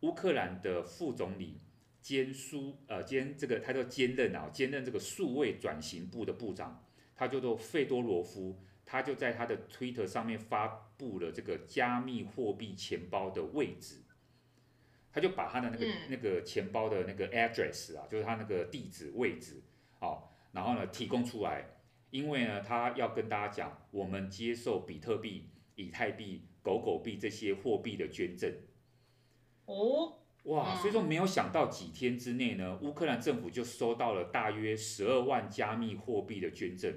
[0.00, 1.60] 乌克兰的副总理
[2.00, 6.82] 兼苏呃兼这个他叫兼任啊兼任这个数位转型部的部长，
[7.14, 10.66] 他叫做费多罗夫，他就在他的推特上面发
[10.96, 13.96] 布了这个加密货币钱包的位置，
[15.12, 19.60] 他就把他的那个、嗯、那个钱包的那个 address 啊，就是他那个地址位置。
[20.04, 21.64] 好，然后呢，提供出来，
[22.10, 28.52] 因为呢，他要跟大家讲，我们接受比特币、以太币、狗狗币这些货币的捐赠。
[29.64, 36.94] 哦，哇，所以说没有想到几天之内呢，乌克兰政府就收到了大约十二万加密货币的捐赠，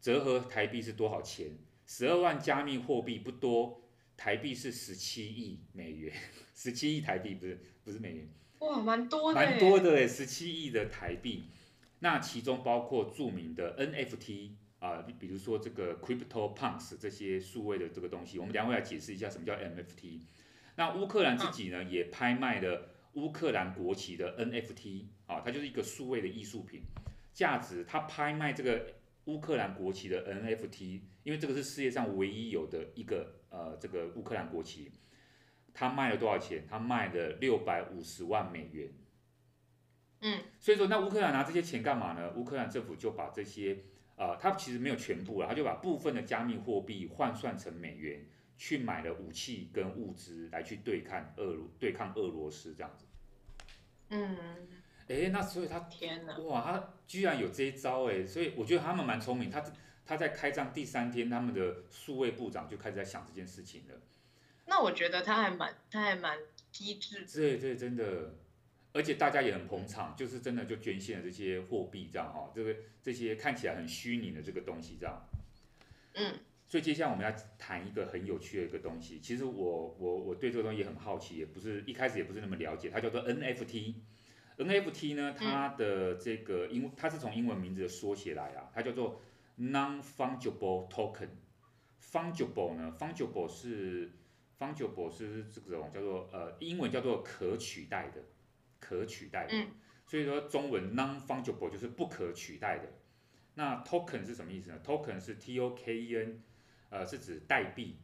[0.00, 1.56] 折合台币是多少钱？
[1.86, 3.82] 十二万加密货币不多，
[4.16, 6.12] 台币是十七亿美元，
[6.56, 8.28] 十七亿台币不是不是美元。
[8.58, 11.44] 哇，蛮多的，蛮多的诶，十七亿的台币。
[12.02, 14.50] 那其中包括著名的 NFT
[14.80, 20.20] 啊，比如说这个 Crypto Punks 这些数位的这个东西，我们等下会来解释一下什么叫 NFT。
[20.74, 26.82] 那乌克兰自己呢，也拍卖了乌克兰国旗的 NFT 啊，它就是一个数位的艺术品，
[27.32, 28.84] 价值它拍卖这个
[29.26, 34.90] 乌克兰国旗的 NFT，因为这个是世界上唯一有的一个呃这个乌克兰国旗，
[35.72, 36.66] 它卖了多少钱？
[36.68, 38.92] 它卖了六百五十万美元。
[40.22, 42.32] 嗯，所以说那乌克兰拿这些钱干嘛呢？
[42.34, 43.84] 乌克兰政府就把这些
[44.16, 48.24] 呃，他其实没有全部了，它就把部分的加密货币换算成美元。
[48.58, 53.04] 去买了武器跟物资来去对抗俄对抗俄罗斯这样子，
[54.10, 54.36] 嗯，
[55.08, 59.50] 哎，那所以他天哪，哇，他居然有这一招哎，所以我觉得他们蛮聪明。
[59.50, 59.64] 他
[60.06, 64.00] 他在开战第三天，他们的数位部长就开始在想这件事情了。
[64.66, 66.38] 那我觉得他还蛮他还蛮
[66.70, 67.24] 机智。
[67.24, 68.36] 对对，真的，
[68.92, 75.22] 而且大家也很捧场，就是真的就捐献了这些货币这样哈，这个这些看起来很虚拟的这个东西这样，
[76.14, 76.34] 嗯。
[76.68, 79.20] 所以接下来我们要谈一个很有趣的一个东西。
[79.20, 82.88] 其实我我我对这个东西也很好奇，也不是一开始也不是那么了解。
[82.88, 83.94] 它叫做 NFT。
[84.56, 89.20] NFT 呢，它的这个英它是从英文名字的缩写来啊，它叫做
[89.58, 91.28] Non-Fungible Token。
[92.00, 94.10] Fungible 呢，Fungible 是
[94.58, 98.22] Fungible 是这种叫做呃英文叫做可取代的，
[98.98, 99.66] 可取代的。
[100.06, 102.88] 所以说中文 Non-Fungible 就是不可取代的。
[103.54, 106.42] 那 Token 是什么意思呢？Token 是 T-O-K-E-N。
[106.92, 107.96] 呃，是指代币，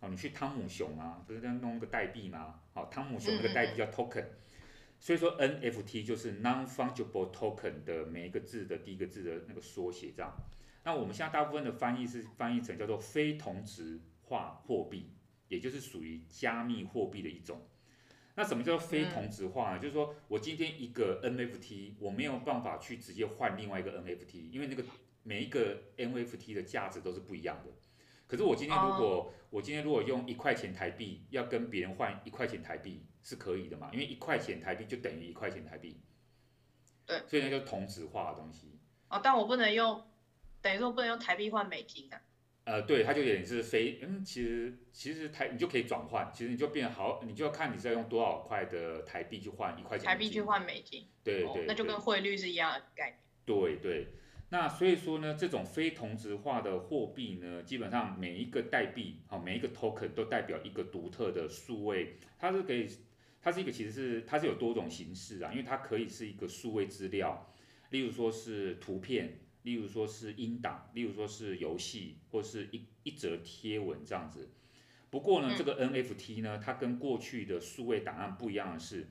[0.00, 2.62] 哦，你去汤姆熊啊，不是在弄个代币吗？
[2.72, 4.24] 哦，汤姆熊那个代币叫 token，
[4.98, 10.34] 所以说 NFT 就是 non-fungible token 的每一个字的第一个字的那个缩写，这样。
[10.82, 15.10] 那我们现在大部分的翻译是翻译成叫做非同质化货币，
[15.48, 17.60] 也就是属于加密货币的一种。
[18.34, 19.78] 那什么叫非同质化呢？
[19.78, 24.82] 就是说我今天一个 NFT，我没有办法去直接换另外一个 NFT，因为那个
[25.22, 27.70] 每一个 NFT 的价值都是不一样的。
[28.26, 29.32] 可是我今天如果、oh.
[29.50, 33.90] 我今天如果用一块钱台币要跟别人换一块钱台币是可以的嘛？
[33.92, 36.00] 因为一块钱台币就等于一块钱台币。
[37.04, 37.20] 对。
[37.28, 38.78] 所以那就同质化的东西。
[39.10, 40.02] 哦，但我不能用，
[40.62, 42.18] 等于说我不能用台币换美金啊。
[42.64, 50.06] 呃，对，它就有点是非，嗯，其实其实台你就可以转换，其实你就变好，你就要看你是要用多少块的台币去换一块钱。
[50.06, 51.06] 台币去换美金。
[51.24, 51.64] 对对。
[51.66, 53.18] 那就跟汇率是一样的概念。
[53.44, 54.06] 对对。
[54.50, 62.86] 那所以说呢，这种非同质化的货币呢，基本上每一个代币，好，每一个 token 都代表一个独特的数位，它是可以，
[63.40, 67.50] 它是一个其实是它是有多种形式啊，因为它可以是一个数位资料，
[67.90, 74.50] 例如说是图片，例如说是音档，例如说是游戏，或是一一则贴文这样子。
[75.10, 79.08] 不过呢，这个 NFT 呢，它跟过去的数位档案不一样的是，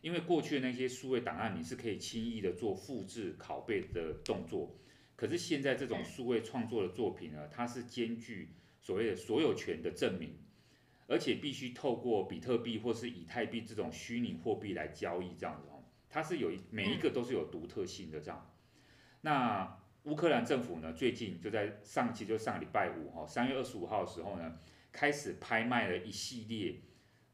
[0.00, 4.76] 因为过去的那些数位档案你是可以轻易的做复制、拷贝的动作。
[5.16, 10.38] 可是现在这种数位创作的作品呢，它是兼具所谓的所有权的证明，
[11.08, 18.50] 而且必须透过比特币或是以太币这种虚拟货币来交易，这样子哦，它是有每一个都是有独特性的这样。
[19.22, 24.56] 那乌克兰政府呢，最近就在上期就上礼拜五哈，三月二十五号的时候呢，
[24.90, 26.80] 开始拍卖了一系列，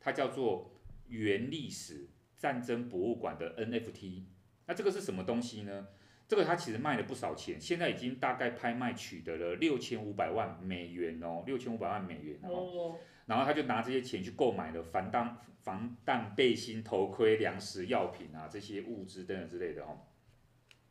[0.00, 0.72] 它叫做
[1.08, 4.24] 原历史战争博物馆的 NFT。
[4.66, 5.86] 那这个是什么东西呢？
[6.26, 12.96] 这个它其实卖了不少钱，现在已经大概拍卖取得了六千五百万美元哦，六千五百万美元哦。
[13.26, 19.98] 然后他就拿这些钱去购买了防弹防弹背心、头盔、粮食、药品啊这些物资等等之类的哦。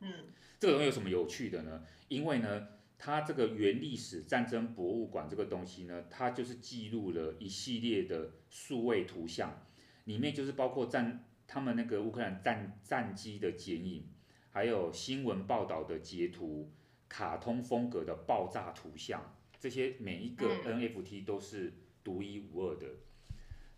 [0.00, 0.12] 嗯，
[0.58, 1.82] 这个东西有什么有趣的呢？
[2.08, 9.66] 因为呢，它这个原历史战争博物馆这个东西呢，它就是记录了一系列的数位图像，
[10.04, 14.08] 里面就是包括战他们那个乌克兰战战机的剪影。
[14.50, 16.72] 还有新闻报道的截图、
[17.10, 22.86] 卡通风格的爆炸图像，这些每一个 NFT 都是独一无二的。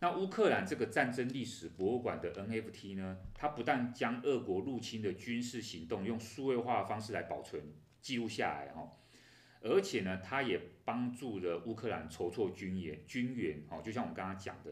[0.01, 7.63] 那乌克兰这个战争历史博物馆的 NFT 呢，它不但将俄国入侵的军事行动用数位化的方式来保存
[8.01, 8.93] 记录下来哈，
[9.61, 14.71] 而且呢，它也帮助了乌克兰筹措军援军援哦，就像我们刚刚讲的，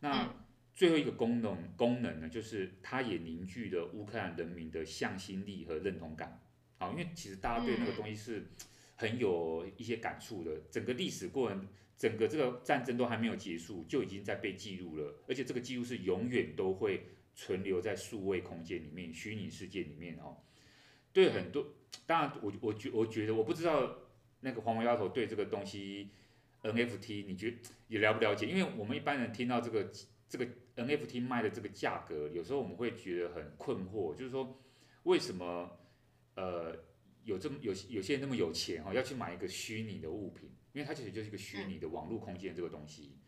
[0.00, 0.34] 那。
[0.72, 6.40] 最后一个功能功能呢，就是它也凝聚了乌克兰人民的向心力和认同感。
[6.78, 8.46] 好，因为其实大家对那个东西是
[8.94, 10.52] 很有一些感触的。
[10.70, 11.68] 整个历史过程，
[12.00, 20.38] 整个这个战争都还没有结束，就已经在被记录了，而且这个记录是永远都会存留在数位空间里面、虚拟世界里面哦。
[21.12, 21.74] 对很多，
[22.06, 23.98] 当然我我觉我觉得我不知道
[24.40, 26.08] 那个黄毛丫头对这个东西
[26.62, 28.46] NFT，你觉也了不了解？
[28.46, 29.92] 因为我们一般人听到这个
[30.28, 30.48] 这个。
[30.76, 34.58] NFT 卖的这个价格，有时候我们会觉得很困惑，就是说，
[35.02, 35.78] 为什么
[36.36, 36.74] 呃
[37.24, 43.16] 有这么有有些人那么有钱哦，要去买一个虚拟的物品，因为它其实就是一个虚拟的网络空间这个东西。
[43.16, 43.24] 嗯、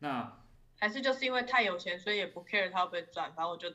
[0.00, 0.42] 那
[0.78, 3.68] 还是就是因为太有钱，所以也不 care 它会不会赚，反正我就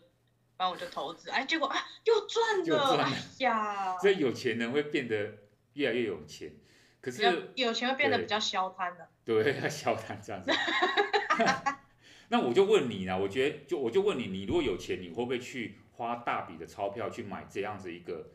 [0.55, 3.97] 反正我就投资，哎，结果啊又赚了，了哎呀！
[3.99, 5.33] 所以有钱人会变得
[5.73, 6.53] 越来越有钱，
[7.01, 9.09] 可是有钱会变得比较消贪的。
[9.25, 10.51] 对，要 消贪这样子。
[12.29, 18.31] 那我就问你呢，我觉得就我就问你，你如果有钱，你会不会去花大笔的钞票去买这样子一个，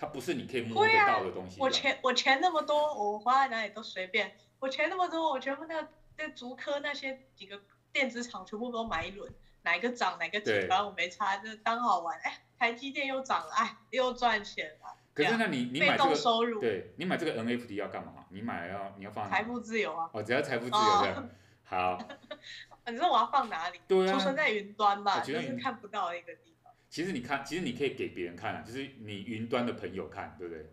[0.00, 1.56] 它不是你可以摸得到的东西？
[1.56, 4.32] 啊、我钱我钱那么多，我花在哪里都随便。
[4.58, 7.60] 我钱那么多，我全部那个那竹科那些几个
[7.92, 9.30] 电子厂全部都买一轮，
[9.62, 12.18] 哪一个涨哪个跌，反正我没差，就当好玩。
[12.20, 14.96] 哎，台积电又涨了，哎，又赚钱了。
[15.12, 18.24] 可是那你你买这个，被动收入对，你买这个 NFT 要干嘛？
[18.30, 20.08] 你买要你要放财富自由啊？
[20.14, 21.14] 哦，只要财富自由的。
[21.14, 21.28] 哦、
[21.64, 21.98] 好。
[22.86, 23.80] 你知道我要放哪里？
[23.86, 26.59] 对啊，储存在云端吧，就是看不到的一个地方。
[26.90, 30.66] 其实你看，其实你可以给别人看啊，就是你云端的朋友看，对不对？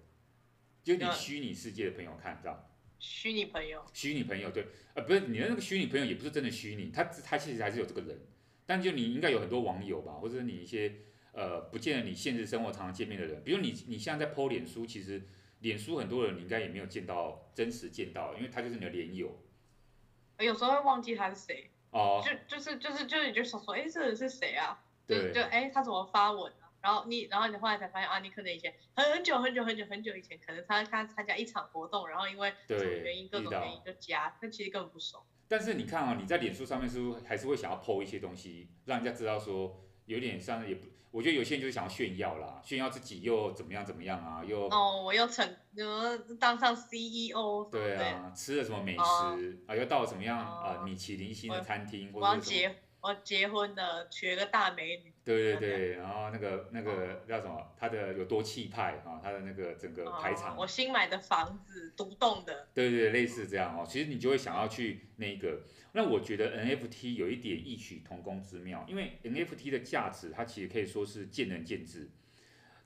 [0.84, 2.70] 就你虚拟世界的朋友看，知道？
[2.97, 3.86] 虚拟朋友。
[3.93, 4.65] 虚拟朋友，对，
[4.95, 8.20] 呃，不是你的那个虚拟朋友，也不是真的虚拟，他他其实还是有这个人，
[8.65, 10.91] 但就你应该有很多网友吧，或者你一些
[11.34, 15.22] 呃，不见得你现实生活常常见面的人，比如你你现在在 po 脸书，其实
[15.59, 19.39] 脸书很多人你应该也没有见到真实见到，因为他就是你的脸友。
[20.39, 21.70] 有时候会忘记他是谁。
[21.91, 24.84] 哦，就就是就是就是你就想说，哎，这人是谁啊？
[25.08, 26.70] 对，就哎，他怎么发文啊？
[26.82, 35.24] 然后你，然后你后来才发现啊，你可能以前很很久很久很久很久以前，可能他他参加一场活动，然后因为什么原因各种原因就加，但其实根本不熟。
[35.47, 40.88] 但是你看啊，你在脸书上面是不是还是会想要 po 一些东西，让人家知道说，有点像也不。
[41.10, 52.76] 我觉得有些人就是想要炫耀啦，炫耀自己又怎么样怎么样啊，又哦，我又成，又当上 CEO，对啊，吃了什么美食、哦、啊，又到了什么样啊、呃、米其林星的餐厅，或者结
[53.08, 55.14] 我结婚的，娶个大美女。
[55.24, 57.74] 对对对，然后那个那个叫什么？
[57.78, 59.18] 他的有多气派啊？
[59.24, 60.58] 他的那个整个排场。
[60.58, 62.68] 我新买的房子，独栋的。
[62.74, 63.86] 对对对，类似这样哦。
[63.88, 65.62] 其实你就会想要去那个。
[65.93, 72.10] 那我觉得 NFT 有一点异曲同工之妙，因为 NFT 的价值它其实可以说是见仁见智。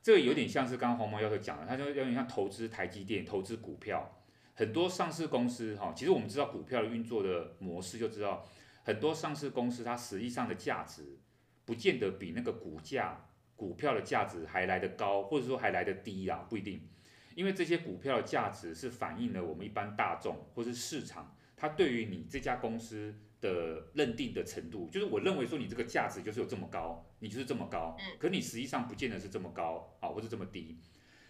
[0.00, 4.20] 这个有点像是刚刚红毛教授讲的，他就有点像投资台积电、投资股票。
[4.54, 8.46] 很多上市公司哈，其实我们知道股票的运作的模式，就知道
[8.82, 11.18] 很多上市公司它实际上的价值，
[11.64, 16.88] 不见得比那个股价、股票的价值还来得高，或者说还来得低啊，不一定。
[17.34, 21.34] 因为这些股票的价值是反映了我们一般大众或是市场。
[21.56, 30.80] 它对于你这家公司的认定的程度，就是我认为说你这个价值就是有这么高，你就是这么高，可你实际上不见得是这么高啊，或是这么低。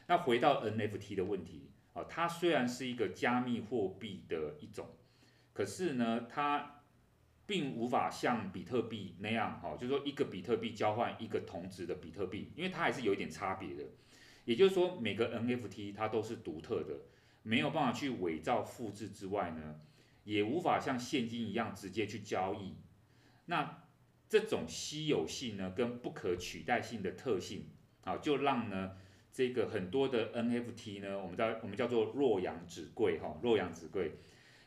[0.09, 4.89] 那回到 NFT 的问题啊，它虽然是一个加密货币的一种，
[5.53, 6.82] 可是呢，它
[7.53, 13.85] 并无法像比特币那样哈，就是说一个比特币交换一个同值的比特币，因为它还是有一点差别的。
[14.47, 16.95] 也就是说，每个 NFT 它都是独特的，
[17.43, 19.81] 没有办法去伪造复制之外呢。
[20.25, 22.77] 也无法像现金一样直接去交易，
[23.47, 23.83] 那
[24.29, 27.67] 这种稀有性呢，跟不可取代性的特性，
[28.05, 28.93] 啊，就让呢
[29.33, 34.13] 这个很多的 NFT 呢，我们叫我们叫做洛阳纸贵哈，洛阳纸贵。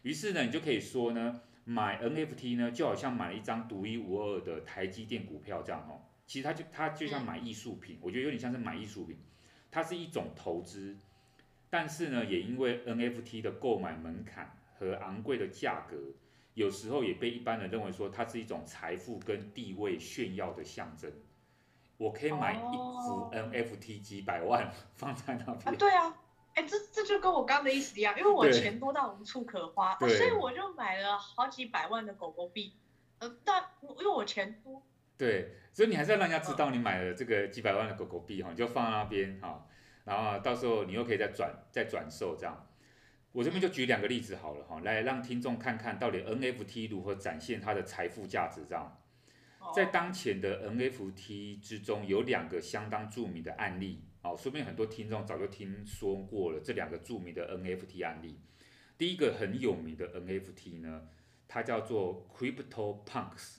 [0.01, 5.99] 于是呢，你就可以说呢，买 NFT 呢，就好像买了一张独一无二的台积电股票这样哦。
[6.26, 9.18] 其实它就它就像买艺术品，我觉得有点像是买艺术品，
[9.70, 10.97] 它是一种投资，
[11.70, 14.57] 但是呢，也因为 NFT 的购买门槛。
[14.78, 15.95] 和昂贵的价格，
[16.53, 21.09] 有时候也被一般人认为说它是一种财富跟地位炫耀的象征。
[21.95, 25.74] 我可以买一幅 NFT 几百万放在那边。
[25.74, 26.13] 啊，对啊，
[26.56, 32.74] 哎，这这就跟我刚的意思一样，因为我钱多到无处可花，啊，所以我就买了好几百万的狗狗币。
[33.20, 34.82] 呃，但因为我钱多。
[35.18, 39.66] 对，所以你还是要让人家知道你买了这个几百万的狗狗币哈，你就放在那边哈，
[40.03, 42.68] 然后到时候你又可以再转再转售这样。
[43.32, 48.66] 我这边就举两个例子好了哈，来让听众看看到底 NFT 如何展现它的财富价值。
[48.68, 48.97] 这样，
[49.74, 58.39] 在当前的 NFT 之中，有两个相当著名的案例，哦，说不定很多听众早就听说过了这两个著名的 NFT 案例。
[58.97, 61.07] 第一个很有名的 NFT 呢，
[61.47, 63.57] 它叫做 Crypto Punks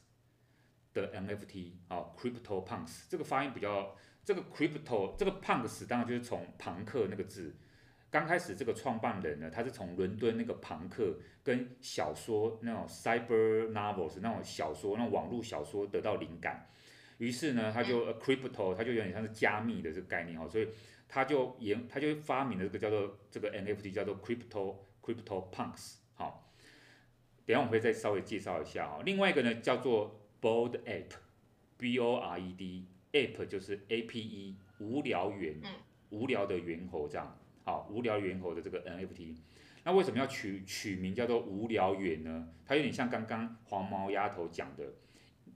[0.92, 3.94] 的 NFT，哦，Crypto Punks 这个发音比较，
[4.24, 7.54] 这个 Crypto 这个 Punks 当然就是从庞克那个字。
[8.10, 16.66] 刚开始这个创办人呢，他是从伦敦那个庞克跟小说那种 cyber novels 那种小说，那种网络小说得到灵感，
[17.18, 20.68] 于是呢，他就 crypto，他就有点像是加密的这个概念哈，所以
[21.08, 26.52] 他就研，他就发明了这个叫做这个 NFT 叫做 crypto crypto punks 好，
[27.44, 29.02] 等下我会再稍微介绍一下哈。
[29.04, 35.60] 另外一个呢叫做 bored ape，B O R E D ape 就是 A P E 无聊猿。
[36.10, 39.34] 无聊的猿猴这样，好，无聊猿猴的这个 NFT。
[39.82, 42.48] 那为什么要取取名叫做无聊猿呢？
[42.64, 44.84] 它有点像刚刚黄毛丫头讲的，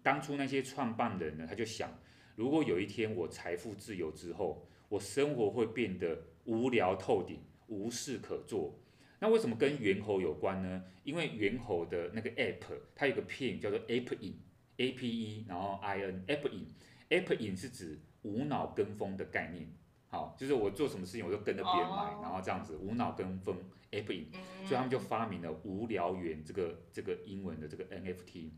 [0.03, 1.93] 当初那些创办人呢，他就想，
[2.37, 8.79] 如果有一天我财富自由之后，我生活会变得无聊透顶，无事可做。
[9.19, 10.83] 那为什么跟猿猴有关呢？
[11.05, 19.71] 因为猿猴的那个 app，它有个片叫做 ape in，A P E，然后 I N，ape in，ape in 是指无脑跟风的概念。
[20.09, 23.57] 好，就是我做什么事情我就跟着别人买然后这样子无脑跟风
[23.91, 24.33] ，ape in，
[24.67, 28.51] 所以他们就发明了无聊猿这个这个英文的这个 NFT。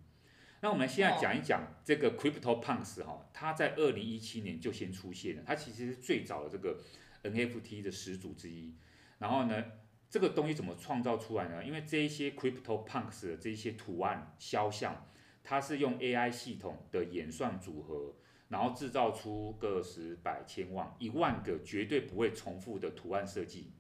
[0.63, 6.79] 那我们现在讲一讲这个 Crypto Punks 哈，它在二零一七年就先出现了，它其实是最早的这个
[7.25, 8.73] NFT 的始祖之一。
[9.19, 9.65] 然后呢，
[10.09, 11.65] 这个东西怎么创造出来呢？
[11.65, 15.09] 因为这一些 Crypto Punks 的这一些图案肖像，
[15.43, 18.15] 它是用 AI 系统的演算组合。
[18.49, 23.73] 然后制造出个十百千万一万个绝对不会重复的图案设计。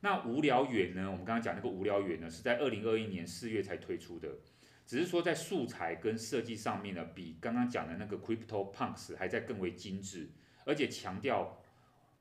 [0.00, 1.10] 那无聊猿呢？
[1.10, 4.38] 我们刚刚讲那个无聊猿呢，是在二零二一年四月才推出的。
[4.86, 10.30] 只是说在素材跟设计上面呢，比刚刚讲的那个 Crypto Punks 还在更为精致，
[10.64, 11.62] 而且强调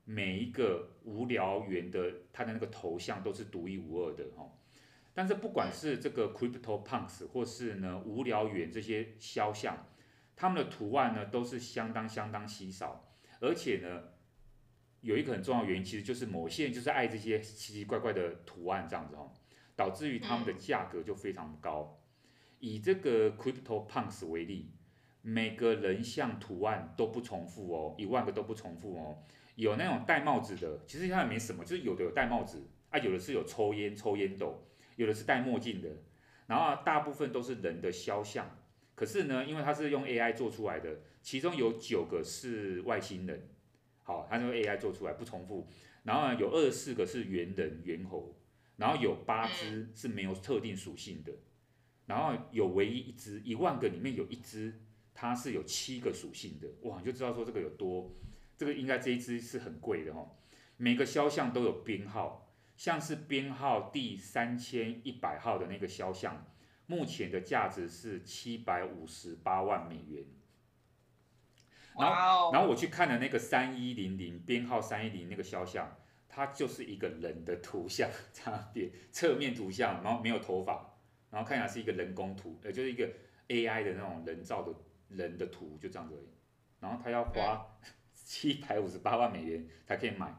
[0.05, 4.51] 每一个无聊猿的它的那个头像都是独一无二的哦。
[5.13, 9.87] 但是不管是这个 Crypto Punks 或是呢无聊猿这些肖像。
[10.33, 14.05] 他们的图案呢都是相当相当稀少，而且呢
[15.01, 19.31] 有一个很重要原因，其实就是某些人就是爱这些奇奇怪怪的图案这样子哦，
[19.75, 22.00] 导致于他们的价格就非常高。
[22.61, 24.71] 以这个 Crypto Punks 为例，
[25.23, 29.17] 每个人像图案都不重复哦，一万个都不重复哦。
[29.55, 34.63] 有那种戴帽子的，其实它也没什么，就是有的有戴帽子啊，有的是有抽烟抽烟斗，
[34.95, 35.89] 有的是戴墨镜的，
[36.45, 38.49] 然后大部分都是人的肖像。
[38.93, 43.49] 可是呢，因为它是用 AI 做出来的，其中有九个是外星人，
[44.03, 45.67] 好，它是用 AI 做出来不重复。
[46.03, 48.35] 然后呢，有二十四个是猿人、猿猴，
[48.77, 51.31] 然后有八只是没有特定属性的，
[52.05, 54.81] 然后有唯一一只，一万个里面有一只，
[55.13, 58.13] 它是有七个属性的，哇，你就知道说这个有多，
[58.57, 60.29] 这个应该这一只是很贵的哈。
[60.77, 66.47] 每个肖像都有编号，像是编号第三千一百号的那个肖像。
[66.87, 70.25] 目前的价值是七百五十八万美元，
[71.97, 72.53] 然后，wow.
[72.53, 75.95] 然后我去看了那个三一零零编号三一零那个肖像，
[76.27, 80.90] 它就是一个人的图像，差别侧面图像，然后没有头发，
[81.31, 83.09] 然后看起来是一个人工图，呃，就是一个
[83.47, 84.73] AI 的那种人造的
[85.09, 86.29] 人的图，就这样子而已。
[86.79, 87.65] 然后他要花
[88.13, 90.31] 七百五十八万美元才可以买，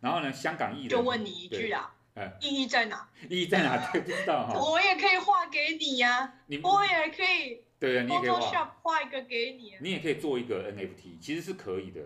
[0.00, 1.92] 然后呢，香港艺人就问你一句啊。
[2.40, 3.06] 意义在哪？
[3.28, 3.76] 意义在哪？
[3.92, 4.58] 对，不知道哈。
[4.58, 7.62] 我也可以画给你呀、啊，我也可以。
[7.78, 8.64] 对啊，你也可以画。
[8.82, 9.76] 画一个给你。
[9.82, 12.00] 你也可以做一个 NFT，其实是可以的。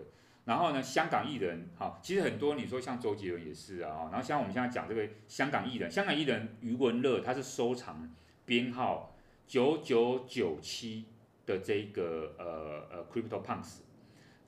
[0.45, 8.13] 然后呢，香港艺人，哈，其实很多你说像周杰伦也是啊，然后像我们现在讲这个香港艺人，香港艺人余文乐，他是收藏
[8.45, 9.15] 编号
[9.45, 11.05] 九九九七
[11.45, 13.81] 的这个呃呃 Crypto Punks，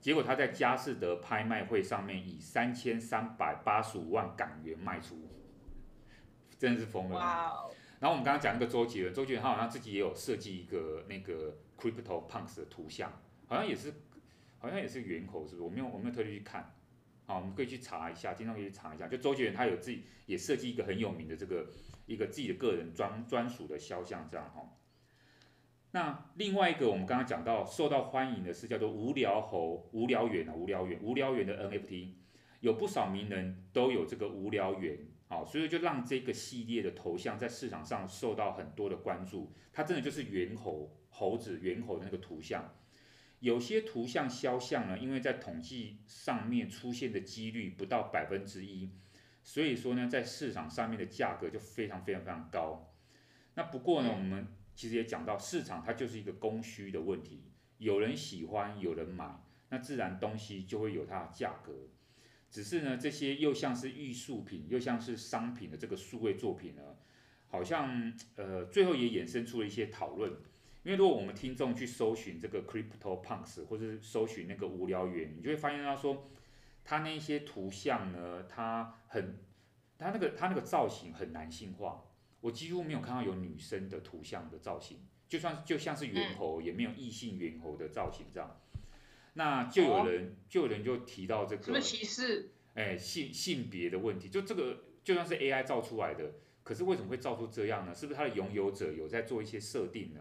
[0.00, 5.16] 结果他在佳士得拍卖会上面以三千三百八十五万港元卖出。
[6.56, 7.18] 真的是疯了。
[7.18, 7.74] Wow.
[8.00, 13.12] 然后我们刚刚讲那个周杰伦，周杰伦他好像自己也有设计一个那个 Crypto Punks 的图像，
[13.46, 13.92] 好像也是，
[14.64, 15.62] 好像也是猿猴，是不是？
[15.62, 16.74] 我没有，我没有特地去看。
[17.26, 19.06] 好，我们可以去查一下，经常可以去查一下。
[19.06, 21.68] 就周杰伦他有自己也设计一个很有名的这个
[22.06, 24.66] 一个自己的个人专专属的肖像，这样哈。
[25.90, 32.14] 那另外一个我们刚刚讲到受到欢迎的是叫做无聊猴、无聊猿啊、无聊猿、无聊猿的 NFT，
[32.60, 34.98] 有不少名人都有这个无聊猿。
[35.28, 39.52] 好，所以就让这个系列的头像在市场上受到很多的关注。
[39.74, 42.74] 它真的就是猿猴，猴子猿猴的那个图像。
[43.44, 48.88] 有些图像肖像呢，因为在统计上面出现的几率不到百分之一，
[49.42, 52.94] 所以说呢，在市场上面的价格就非常非常非常高。
[53.54, 59.38] 那不过呢，我们其实也讲到，市场它就是一个供需的问题，有人喜欢，有人买，
[59.68, 61.90] 那自然东西就会有它的价格。
[62.50, 66.96] 只是呢，这些又像是艺术品，又像是商品的这个数位作品呢，
[67.48, 70.32] 好像呃，最后也衍生出了一些讨论。
[70.84, 76.30] 因为如果我们听众去搜寻这个 Crypto Punks，或者是搜寻那个无聊猿，你就会发现他说，
[76.84, 79.38] 他那些图像呢，他很，
[79.98, 82.04] 他那个他那个造型很男性化，
[82.42, 88.60] 我几乎没有看到有女生的图像的造型，就算就像是猿猴，也没有异性猿猴的造型这样。
[89.32, 92.50] 那就有人、哦，就有人就提到这个什么歧视？
[92.74, 97.94] 哎，性性别的问题，就这个就算是 AI 造出来的，可是为什么会造出这样呢？
[97.94, 100.20] 是不是它的拥有者有在做一些设定呢？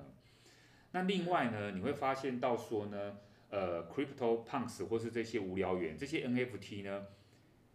[0.94, 3.18] 那另外呢，你会发现到说呢，
[3.50, 7.08] 呃，Crypto Punks 或是这些无聊猿这些 NFT 呢，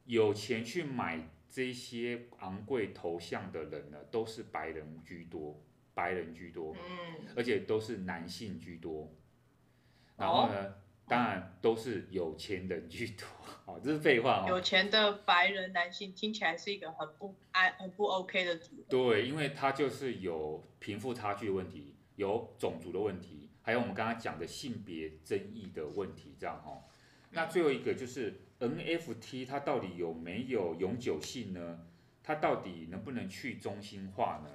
[0.06, 5.60] 有钱去买这些昂贵头像的人呢，都是白人居多，
[5.94, 9.12] 白人居多，嗯，而且都是男性居多。
[10.16, 10.74] 然后呢，哦、
[11.06, 13.26] 当然都是有钱人居多。
[13.64, 14.48] 哦，这是废话哦。
[14.48, 18.84] 有钱的白人男性听起来是一个很不安、很不 OK 的组。
[18.88, 26.84] 对，因为他就是有贫富差距问题，有种族的问题，还有我们刚刚讲的性别争议的问题，这样哈。
[27.30, 31.86] 那最后一个就是 NFT，它到底有没有永久性呢？
[32.24, 34.50] 它到底能不能去中心化呢？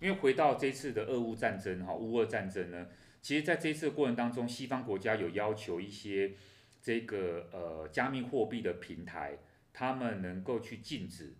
[0.00, 2.88] 因为回到这次的俄乌战争哈，乌俄战争呢，
[3.20, 6.32] 其实在这次的过程当中，西方国家有要求一些
[6.80, 9.38] 这个呃加密货币的平台，
[9.72, 11.34] 他们能够去禁止，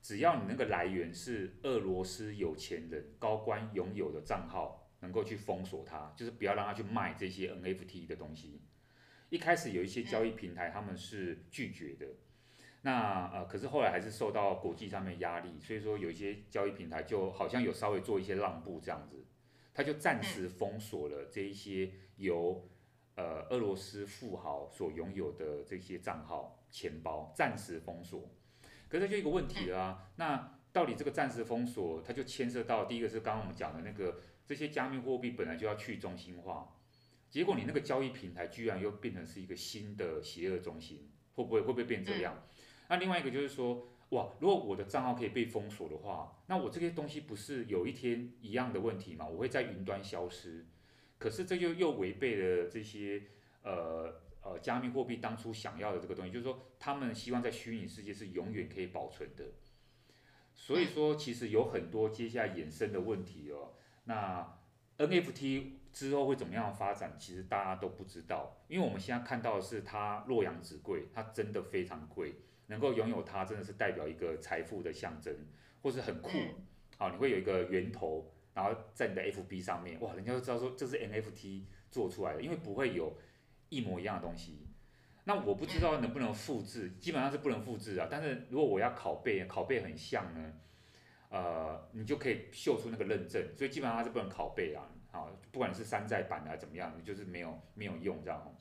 [0.00, 8.60] 只要你那个来源是俄罗斯有钱人高官拥有的账号，能够去封锁它，就是不要让他去卖这些 NFT 的东西。
[9.28, 12.06] 一开始有一些交易平台他们是拒绝的，
[12.82, 19.24] 那呃可是后来还是受到国际上面压力，所以说有一些交易平台就好像有稍微做一些让步这样子，
[19.74, 22.68] 他就暂时封锁了这一些由
[23.16, 28.30] 呃俄罗斯富豪所拥有的这些账号钱包，暂时封锁。
[28.88, 36.76] 可是就一个问题啊，那到底这个暂时封锁，它就牵涉到第一个是刚刚我们讲的那个这些加密货币本来就要去中心化。
[37.30, 42.46] 结果你那个交易平台居然又变成是一个新的邪恶中心，会不会会不会变这样？
[42.90, 49.26] 那另外一个就是说，哇，如果我的账号可以被封锁的话，那我这些东西不是有一天一样的问题吗？
[49.26, 50.66] 我会在云端消失，
[51.16, 53.22] 可是这就又违背了这些
[53.62, 59.46] 呃呃加密货币当初想要的这个东西，就是说他们希望在虚拟世界是永远可以保存的。
[60.56, 63.74] 所以说，其实有很多接下来衍生的问题哦。
[64.06, 64.58] 那
[64.98, 65.76] NFT。
[65.96, 67.16] 之后会怎么样发展？
[67.18, 72.34] 其实大家都不知道，因为我们现在看到的是它洛阳纸贵，它真的非常贵，
[72.66, 75.34] 能够拥有它真的是代表一个财富的象征，
[75.80, 76.28] 或是很酷。
[76.98, 83.16] 好，你会有一个源头，然后在你的 FB 上面，哇，人家就知道说这是 NFT 做出来的，因为不会有
[83.70, 84.65] 一模一样的东西。
[85.28, 88.06] 那我不知道能不能复制，基本上是不能复制啊。
[88.08, 90.52] 但是如果我要拷贝，拷贝很像呢，
[91.30, 94.88] 呃，你就可以秀出那个认证，所以基本上它是不能拷贝啊。
[95.10, 98.56] 啊，不管是山寨版啊怎么样，你就是没有没有用这样。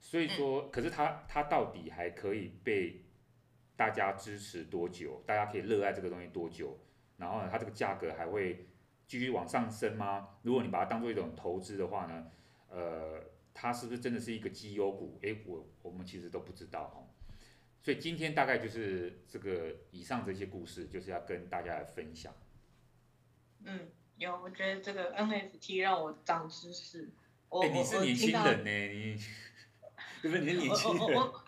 [0.00, 3.04] 所以说，可是它它到底还可以被
[3.76, 5.22] 大家支持多久？
[5.26, 6.76] 大家可以热爱这个东西多久？
[7.18, 8.66] 然后呢，它这个价格还会
[9.06, 10.26] 继续往上升吗？
[10.42, 12.26] 如果你把它当做一种投资的话呢，
[12.70, 13.22] 呃，
[13.54, 15.18] 它是不是真的是一个绩优股？
[15.22, 17.06] 诶，我我们其实都不知道哈。
[17.82, 22.34] 所以今天大概就是这个以上这些故事，就是要跟大家来分享。
[23.64, 23.90] 嗯。
[24.16, 27.08] 有，我觉得这个 NFT 让我长知识。
[27.48, 29.16] 我、欸、你是年轻人呢，你，
[30.20, 31.00] 不是你是年轻人。
[31.00, 31.44] 我我，我，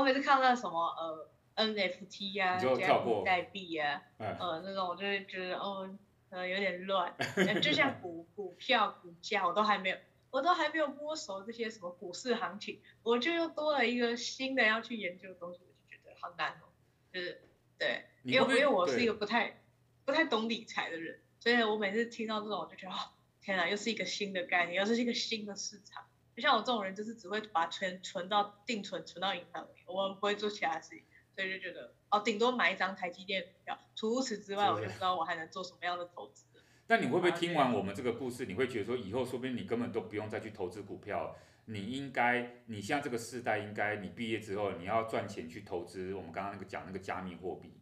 [0.00, 5.88] 我每次看到什么呃 NFT 呀、啊，加密代币呀，呃那种，我就会觉得哦，
[6.30, 7.14] 呃有点乱。
[7.62, 9.96] 就像股股票股价，我都还没有，
[10.30, 16.68] 我都还没有摸熟这些什么股市行情，我就又多了一个新的要去研究的东西，我就觉得好难哦。
[17.12, 17.40] 就是
[17.78, 19.62] 对，因为因为我是一个不太
[20.04, 21.20] 不太懂理财的人。
[21.40, 22.98] 所以我每次听到这种，我就觉得，哦，
[23.40, 26.04] 天哪，又是一个新的概念，又是一个新的市场。
[26.34, 31.04] 就像我这种人，就是只会把钱存到定存，存到银行里，我不会做其他事情。
[31.36, 33.78] 所以就觉得，哦，顶多买一张台积电股票。
[33.94, 36.44] 除此之外，我就不知道我还能做什么样的投资。
[36.88, 41.36] 但你会不会听完我们这个故事，你会觉得说，以后说不定你根本都不用再去投资股票，
[41.66, 47.74] 你应该，你像这个世代，应该你毕业之后，你要赚钱去投资我们刚刚那个讲那个加密货币。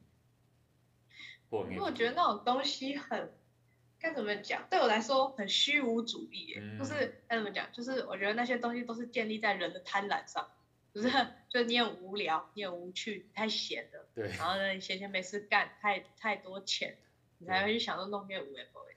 [1.70, 3.32] 因为我觉得那种东西很。
[3.98, 4.62] 该怎么讲？
[4.68, 7.66] 对我来说很虚无主义，嗯、就是该怎么讲？
[7.72, 10.46] 就是我觉得那些东西都是建立在人的贪婪上，
[10.92, 11.10] 就是
[11.48, 14.28] 就你很无聊，你很无趣，太闲了，对。
[14.36, 16.98] 然后呢，你闲闲没事干，太太多钱，
[17.38, 18.38] 你才会去想到弄些。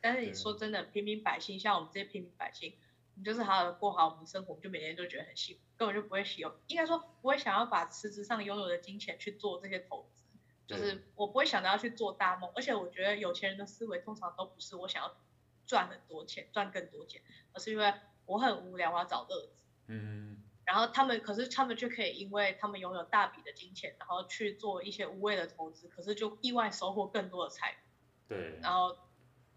[0.02, 2.76] 但是你说真的，平民百姓像我们这些平民百姓，
[3.16, 10.26] 你就是好好的过好我们的生活，就每天都觉得很幸福，根本就不会喜欢，应该说不会想要把辞职上拥有的金钱去做这些投资。
[10.68, 15.18] 就是我不会想着要去做大梦，而且我觉得有钱人的思维通常都不是我想要
[15.66, 17.24] 赚很多钱、赚更多钱，
[17.54, 17.92] 而是因为
[18.28, 19.54] 我很无聊，我要找乐子。
[19.88, 20.44] 嗯。
[20.66, 27.80] 然后他们，可是他们却可以，因为他们拥有大笔的金钱，然后去做一些无谓的投资，可是就意外收获更多的财富。
[28.28, 28.60] 对。
[28.62, 28.96] 然后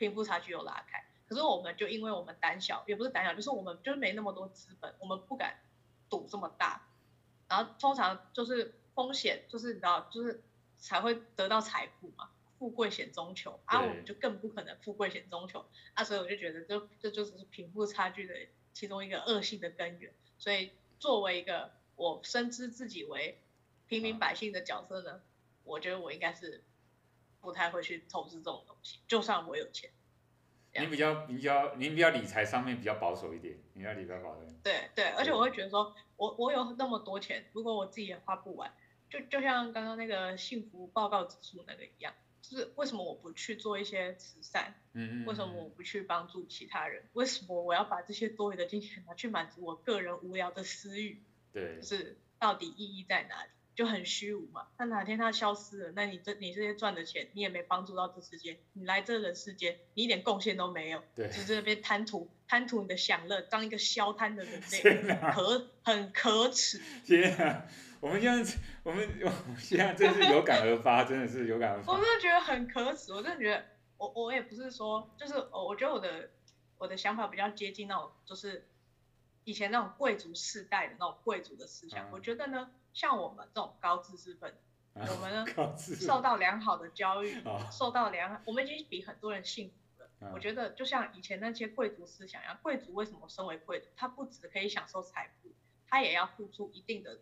[0.03, 5.61] 贫富差距又拉开，可是我们就因为我们胆小，也不是胆小，就是我们就是没那么多资本，我们不敢
[6.11, 6.89] 赌这么大。
[7.49, 10.43] 然后通常就是风险，就是你知道，就是。
[10.85, 12.29] 才会得到财富嘛，
[12.59, 18.35] 富贵险中求，啊，我们就更不可能富贵险中求，啊，所以我就觉得这这就只是贫富差距的
[18.73, 20.13] 其中一个恶性的根源。
[20.39, 23.39] 所以作为一个我深知自己为
[23.87, 25.23] 平民百姓的角色呢，
[25.63, 26.65] 我觉得我应该是
[27.43, 29.90] 不太会去投资这种东西，就算我有钱。
[30.74, 34.47] 你比较比较，你比较理财上面比较保守一点，你要理财保守。
[34.62, 38.72] 对对，而且我会觉得说，我我有那么多钱，如果我自己也花不完，
[39.11, 44.74] 就就像刚刚那个幸福报告指数那个一样，就是为什么我不去做一些慈善？
[44.95, 45.26] 嗯嗯。
[45.26, 47.03] 为什么我不去帮助其他人？
[47.12, 51.20] 为什么我要把这些多余的金钱拿去满足我个人无聊的私欲？
[51.53, 51.80] 对。
[51.80, 53.51] 就是到底意义在哪里？
[53.75, 66.83] 就很虚无嘛，那哪天他消失了，那你这你这些赚的钱，你也没帮助到这世界，你来这人世间，你一点贡献都没有，对，只是这边贪图贪图你的享乐，当一个消贪的人类，可很可耻。
[67.07, 67.66] 天啊，
[68.01, 71.95] 我们现在我们我们现在真是有感而发，真的是有感而 发。
[71.95, 73.64] 我真的觉得很可耻，我真的觉得，
[73.97, 76.29] 我我也不是说，就是我觉得我的
[76.77, 78.68] 我的想法比较接近那种，就是
[79.45, 82.70] 以前那种贵族世代的那种贵族的思想，嗯、我觉得呢。
[82.93, 90.11] 像我们这种高知识分子，啊、我们呢 受到良好的教育，啊、受到良好，我们已经比很多人幸福了。
[90.20, 93.88] 啊、我觉得就像以前那些贵族思想一样，贵族为什么身为贵族？
[93.97, 95.51] 他不只可以享受财富，
[95.88, 97.20] 他也要付出一定的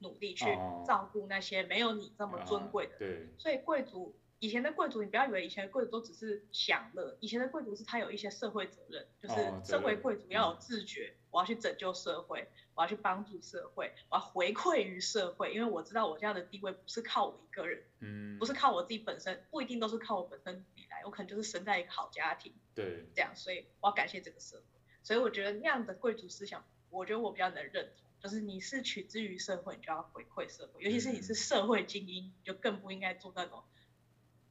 [0.00, 0.44] 努力去
[0.86, 3.26] 照顾那些没有你这么尊贵的人。
[3.26, 4.16] 啊、所以贵族。
[4.40, 24.62] 以前的贵族，你不要以为以前的贵族都只是享乐，以前的贵族是他有一些社会责任，就是身为贵族要有自觉，我要去拯救社会，我要去帮助社会，我要回馈于社会，因为我知道我这样的地位不是靠我一个人，嗯，不是靠我自己本身，不一定都是靠我本身努力来，我可能就是生在一个好家庭，对，这样，所以我要感谢这个社会，
[25.02, 33.62] 所以我觉得那样的贵族思想，我觉得我比较能认同，就是你是取之于社会，你就要回馈社会，尤其是你是社会精英，就更不应该做那种。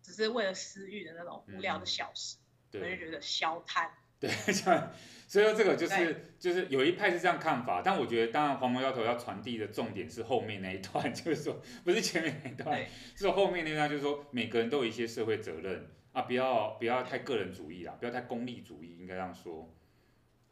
[0.04, 2.38] 只是为了私欲的那种无聊的小事，
[2.74, 3.94] 我、嗯、就觉得消贪。
[4.22, 4.30] 对，
[5.28, 19.74] 所以说这个就是就是有一派是这样看法，但我觉得当然黄毛丫头要传递的重点是后面那一段， 就是说不是前面那一段，对是后面那段就是说每个人都有一些社会责任啊，不要不要太个人主义啦，不要太功利主义，应该这样说。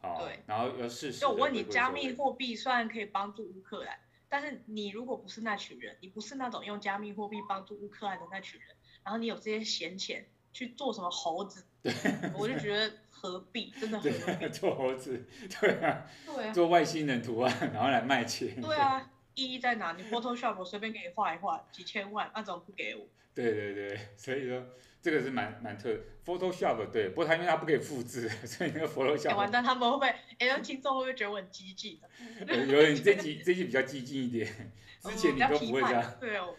[0.00, 1.20] 好，对然后要试试。
[1.20, 3.98] 就我问你，加密货币虽然可以帮助乌克兰，
[4.30, 8.70] 但是你如果不是那群人，你不是那种用加密货币帮助乌克兰的那群人。
[9.04, 11.66] 然后你有这些闲钱去做什么猴子？
[11.82, 11.92] 对，
[12.36, 15.24] 我就觉得何必，真的何必 做猴子？
[15.60, 18.60] 对啊，对啊，做外星人图案，然后来卖钱。
[18.60, 19.94] 对啊，意义在哪？
[19.96, 23.06] 你 Photoshop 我随便给你画一画，几千万，那怎么不给我？
[23.34, 24.62] 对对对，所以说
[25.00, 25.88] 这个是蛮蛮特
[26.26, 29.36] Photoshop 对，不过他因为他不可以复制， 所以那个 Photoshop。
[29.36, 30.08] 完蛋，他们会不会？
[30.38, 31.98] 哎，那听众会不会觉得我很激进？
[32.46, 34.72] 有点这集这集比较激进一点，
[35.02, 36.14] 之前你都不会这样。
[36.20, 36.54] 对哦。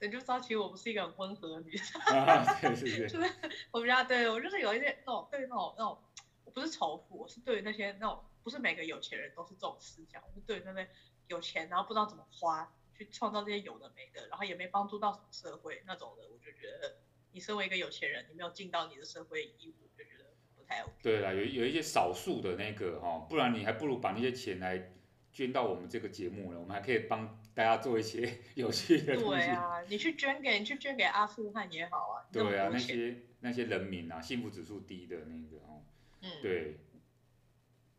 [0.00, 2.00] 你就知道，其实我不是一个很温和的女生。
[2.12, 3.08] 啊，对对对。
[3.08, 3.30] 就是
[3.70, 5.98] 我比较对我就是有一点那种对那种那种，
[6.44, 10.88] 我不是仇富，我是对于那些那种不是每个有钱人都是这种思想，我是对于那些
[11.28, 16.96] 有钱然后不知道怎么花，去创造这些有的没的，然后也没帮助到什么社会那种的，我就觉得
[17.32, 20.24] 你身为一个有钱人，你没有尽到你的社会义务，我就觉得
[20.56, 20.92] 不太 OK。
[21.02, 24.92] 对啦，有有一些少数的那个哈，不然你还不如把那些钱来。
[25.36, 29.46] 捐到我们这个节目了，我们还可以帮大家做一些 有趣的东西。
[29.46, 32.28] 对啊，你去捐给你去捐给阿富汗也好啊。
[32.30, 35.82] 对啊，那些那些人民啊，幸福指数低的那个哦。
[36.20, 36.30] 嗯。
[36.42, 36.76] 对。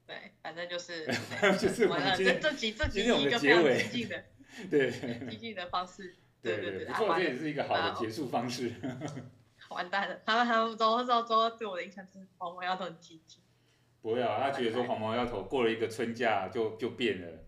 [0.05, 1.07] 对，反正就是。
[1.59, 4.23] 就是我们这这集这集一个非常激进的。
[4.69, 4.91] 对。
[5.27, 6.15] 激进的方式。
[6.43, 6.85] 对对对。
[6.85, 8.71] 不错，这也是一个好的结束方式。
[9.69, 13.41] 完蛋了，他们他们走走走，对我的印象就是黄毛丫头很激进。
[14.03, 17.43] 不会啊，他觉得说黄毛丫头过了一个春假就就变了，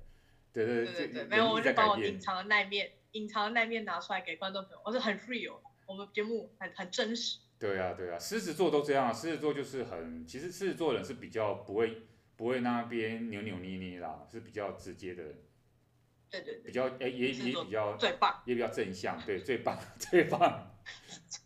[0.54, 7.39] 对对对对，没有，我就把我隐藏的那一面，隐藏的那一面拿出来给观众朋友，我是很 real，我们节目很很真实。
[7.60, 12.04] 对啊对啊，狮子座都这样啊，狮子座就是很，其实狮子座人是比较不会
[12.36, 15.24] 不会那边扭扭捏捏啦，是比较直接的。
[16.30, 16.64] 对对对。
[16.64, 20.76] 比较哎也也比较最棒，也比较正向，对最棒 最棒。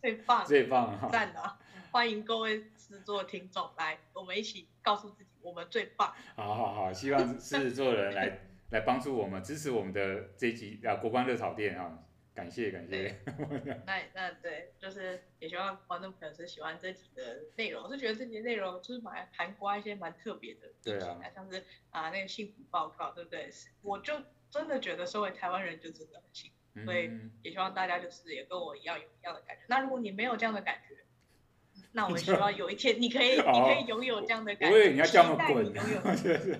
[0.00, 0.46] 最棒。
[0.46, 1.10] 最棒。
[1.10, 1.56] 赞的，
[1.90, 4.68] 欢迎各位狮子座听众来，我们一起。
[4.84, 6.14] 告诉自己，我们最棒。
[6.36, 11.96] 好好好，希望狮子座人来来帮助我们，支持我们的这一集啊，国光热炒店啊，
[12.34, 13.20] 感谢感谢。
[13.86, 23.48] 那那对，就是也希望观众朋友是喜欢这集的内容，我是觉得这集内容就是蛮含括一些蛮特别的，对啊，像是啊那个幸福报告，对不对？
[23.82, 24.12] 我就
[24.50, 27.08] 真的觉得身为台湾人就真的很幸福，所以
[27.44, 29.62] 也希望大家就是也跟我一样有一样的感觉。
[29.68, 30.96] 那如果你没有这样的感觉，
[31.94, 36.00] 那我希望有一天你可以， 你可以拥有这样的感觉，你要这么滚， 没有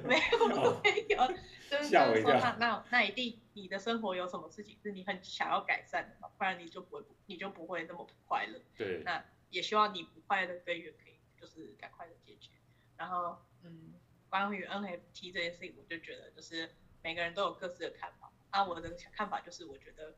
[0.05, 1.27] 没有，
[1.69, 1.89] 就是
[2.23, 6.29] 说那那那一定你的生活有什么事情是你很想要改善的嘛？
[6.39, 8.61] 不然你就不会你就不会那么不快乐。
[8.77, 9.03] 对。
[9.05, 12.51] 那也希望你不快乐的根源可以就是赶快的解决。
[12.97, 13.95] 然后嗯，
[14.29, 16.71] 关于 NFT 这件事情，我就觉得就是
[17.03, 18.31] 每个人都有各自的看法。
[18.51, 20.15] 啊，我的看法就是我觉得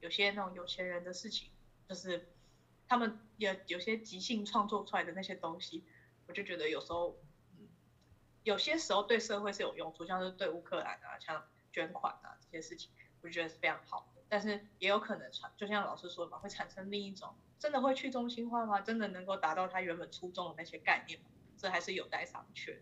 [0.00, 1.48] 有些那种有钱人的事情，
[1.88, 2.28] 就是
[2.90, 5.84] 他们有有些即兴创作出来的那些东西，
[6.26, 7.16] 我就觉得有时候，
[7.56, 7.68] 嗯，
[8.42, 12.90] 有些时候对社会是有用处，像是对乌克兰啊，像捐款啊这些事情，
[13.22, 14.20] 我觉得是非常好的。
[14.28, 18.80] 但是也有可能产，就像老师说的嘛，会产生另一种，真的会去中心化吗？
[18.80, 21.26] 真的能够达到他原本初衷的那些概念吗？
[21.56, 22.76] 这还是有待商榷。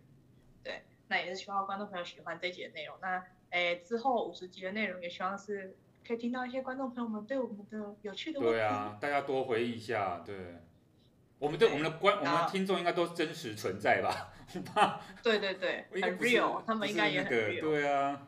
[0.64, 2.98] 对，那也是希望观众朋友喜欢这一集的内容。
[3.02, 5.76] 那，诶，之后五十集的内容也希望是
[6.08, 8.54] 可以听到一些观众朋友们对我们的有趣的问题。
[8.54, 10.22] 对啊，大家多回忆一下。
[10.24, 10.34] 对，
[11.38, 14.32] 我们对我们的观，我们的听众应该都是真实存在吧？
[15.22, 17.60] 对对对，很 real，他们应该也很 real。
[17.60, 18.26] 对啊，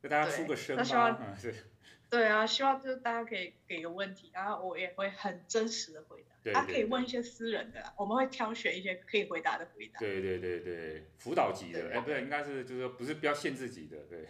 [0.00, 1.18] 给大家出个声吧。
[1.20, 1.54] 嗯，对。
[2.08, 6.34] 对啊，希望就是大家可以给个问题，然后我也会很真实的回答。
[6.42, 9.98] 对，他可以问一些私人的，我们会挑选一些可以回答的回答。
[9.98, 14.26] 对对对对，辅导级的，哎，不对，应该是就是说不是不要限制级的，对。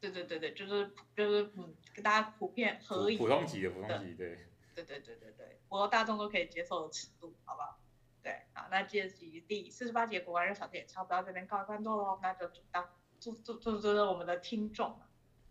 [0.00, 3.18] 对对对对，就是就是嗯，跟大家普遍合影。
[3.18, 4.38] 普通级的，普通级，对。
[4.74, 7.78] 对对对对对，普罗大众都可以接受的尺度，好不好？
[8.22, 12.88] 对，好，那这集第四十八节国外热炒店差不多到这边告一段落喽，那就祝当
[13.18, 15.00] 祝祝祝祝我们的听众，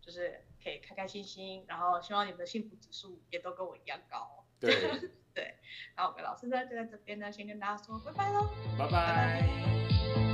[0.00, 0.42] 就是。
[0.66, 4.44] 可以开开心心，然后希望你们的幸福指数也都跟我一样高。
[4.58, 4.74] 对
[5.32, 5.54] 对，
[5.94, 8.90] 然后我跟老师呢就在这边呢，先跟大家说拜拜喽，拜拜。
[8.90, 10.25] 拜拜。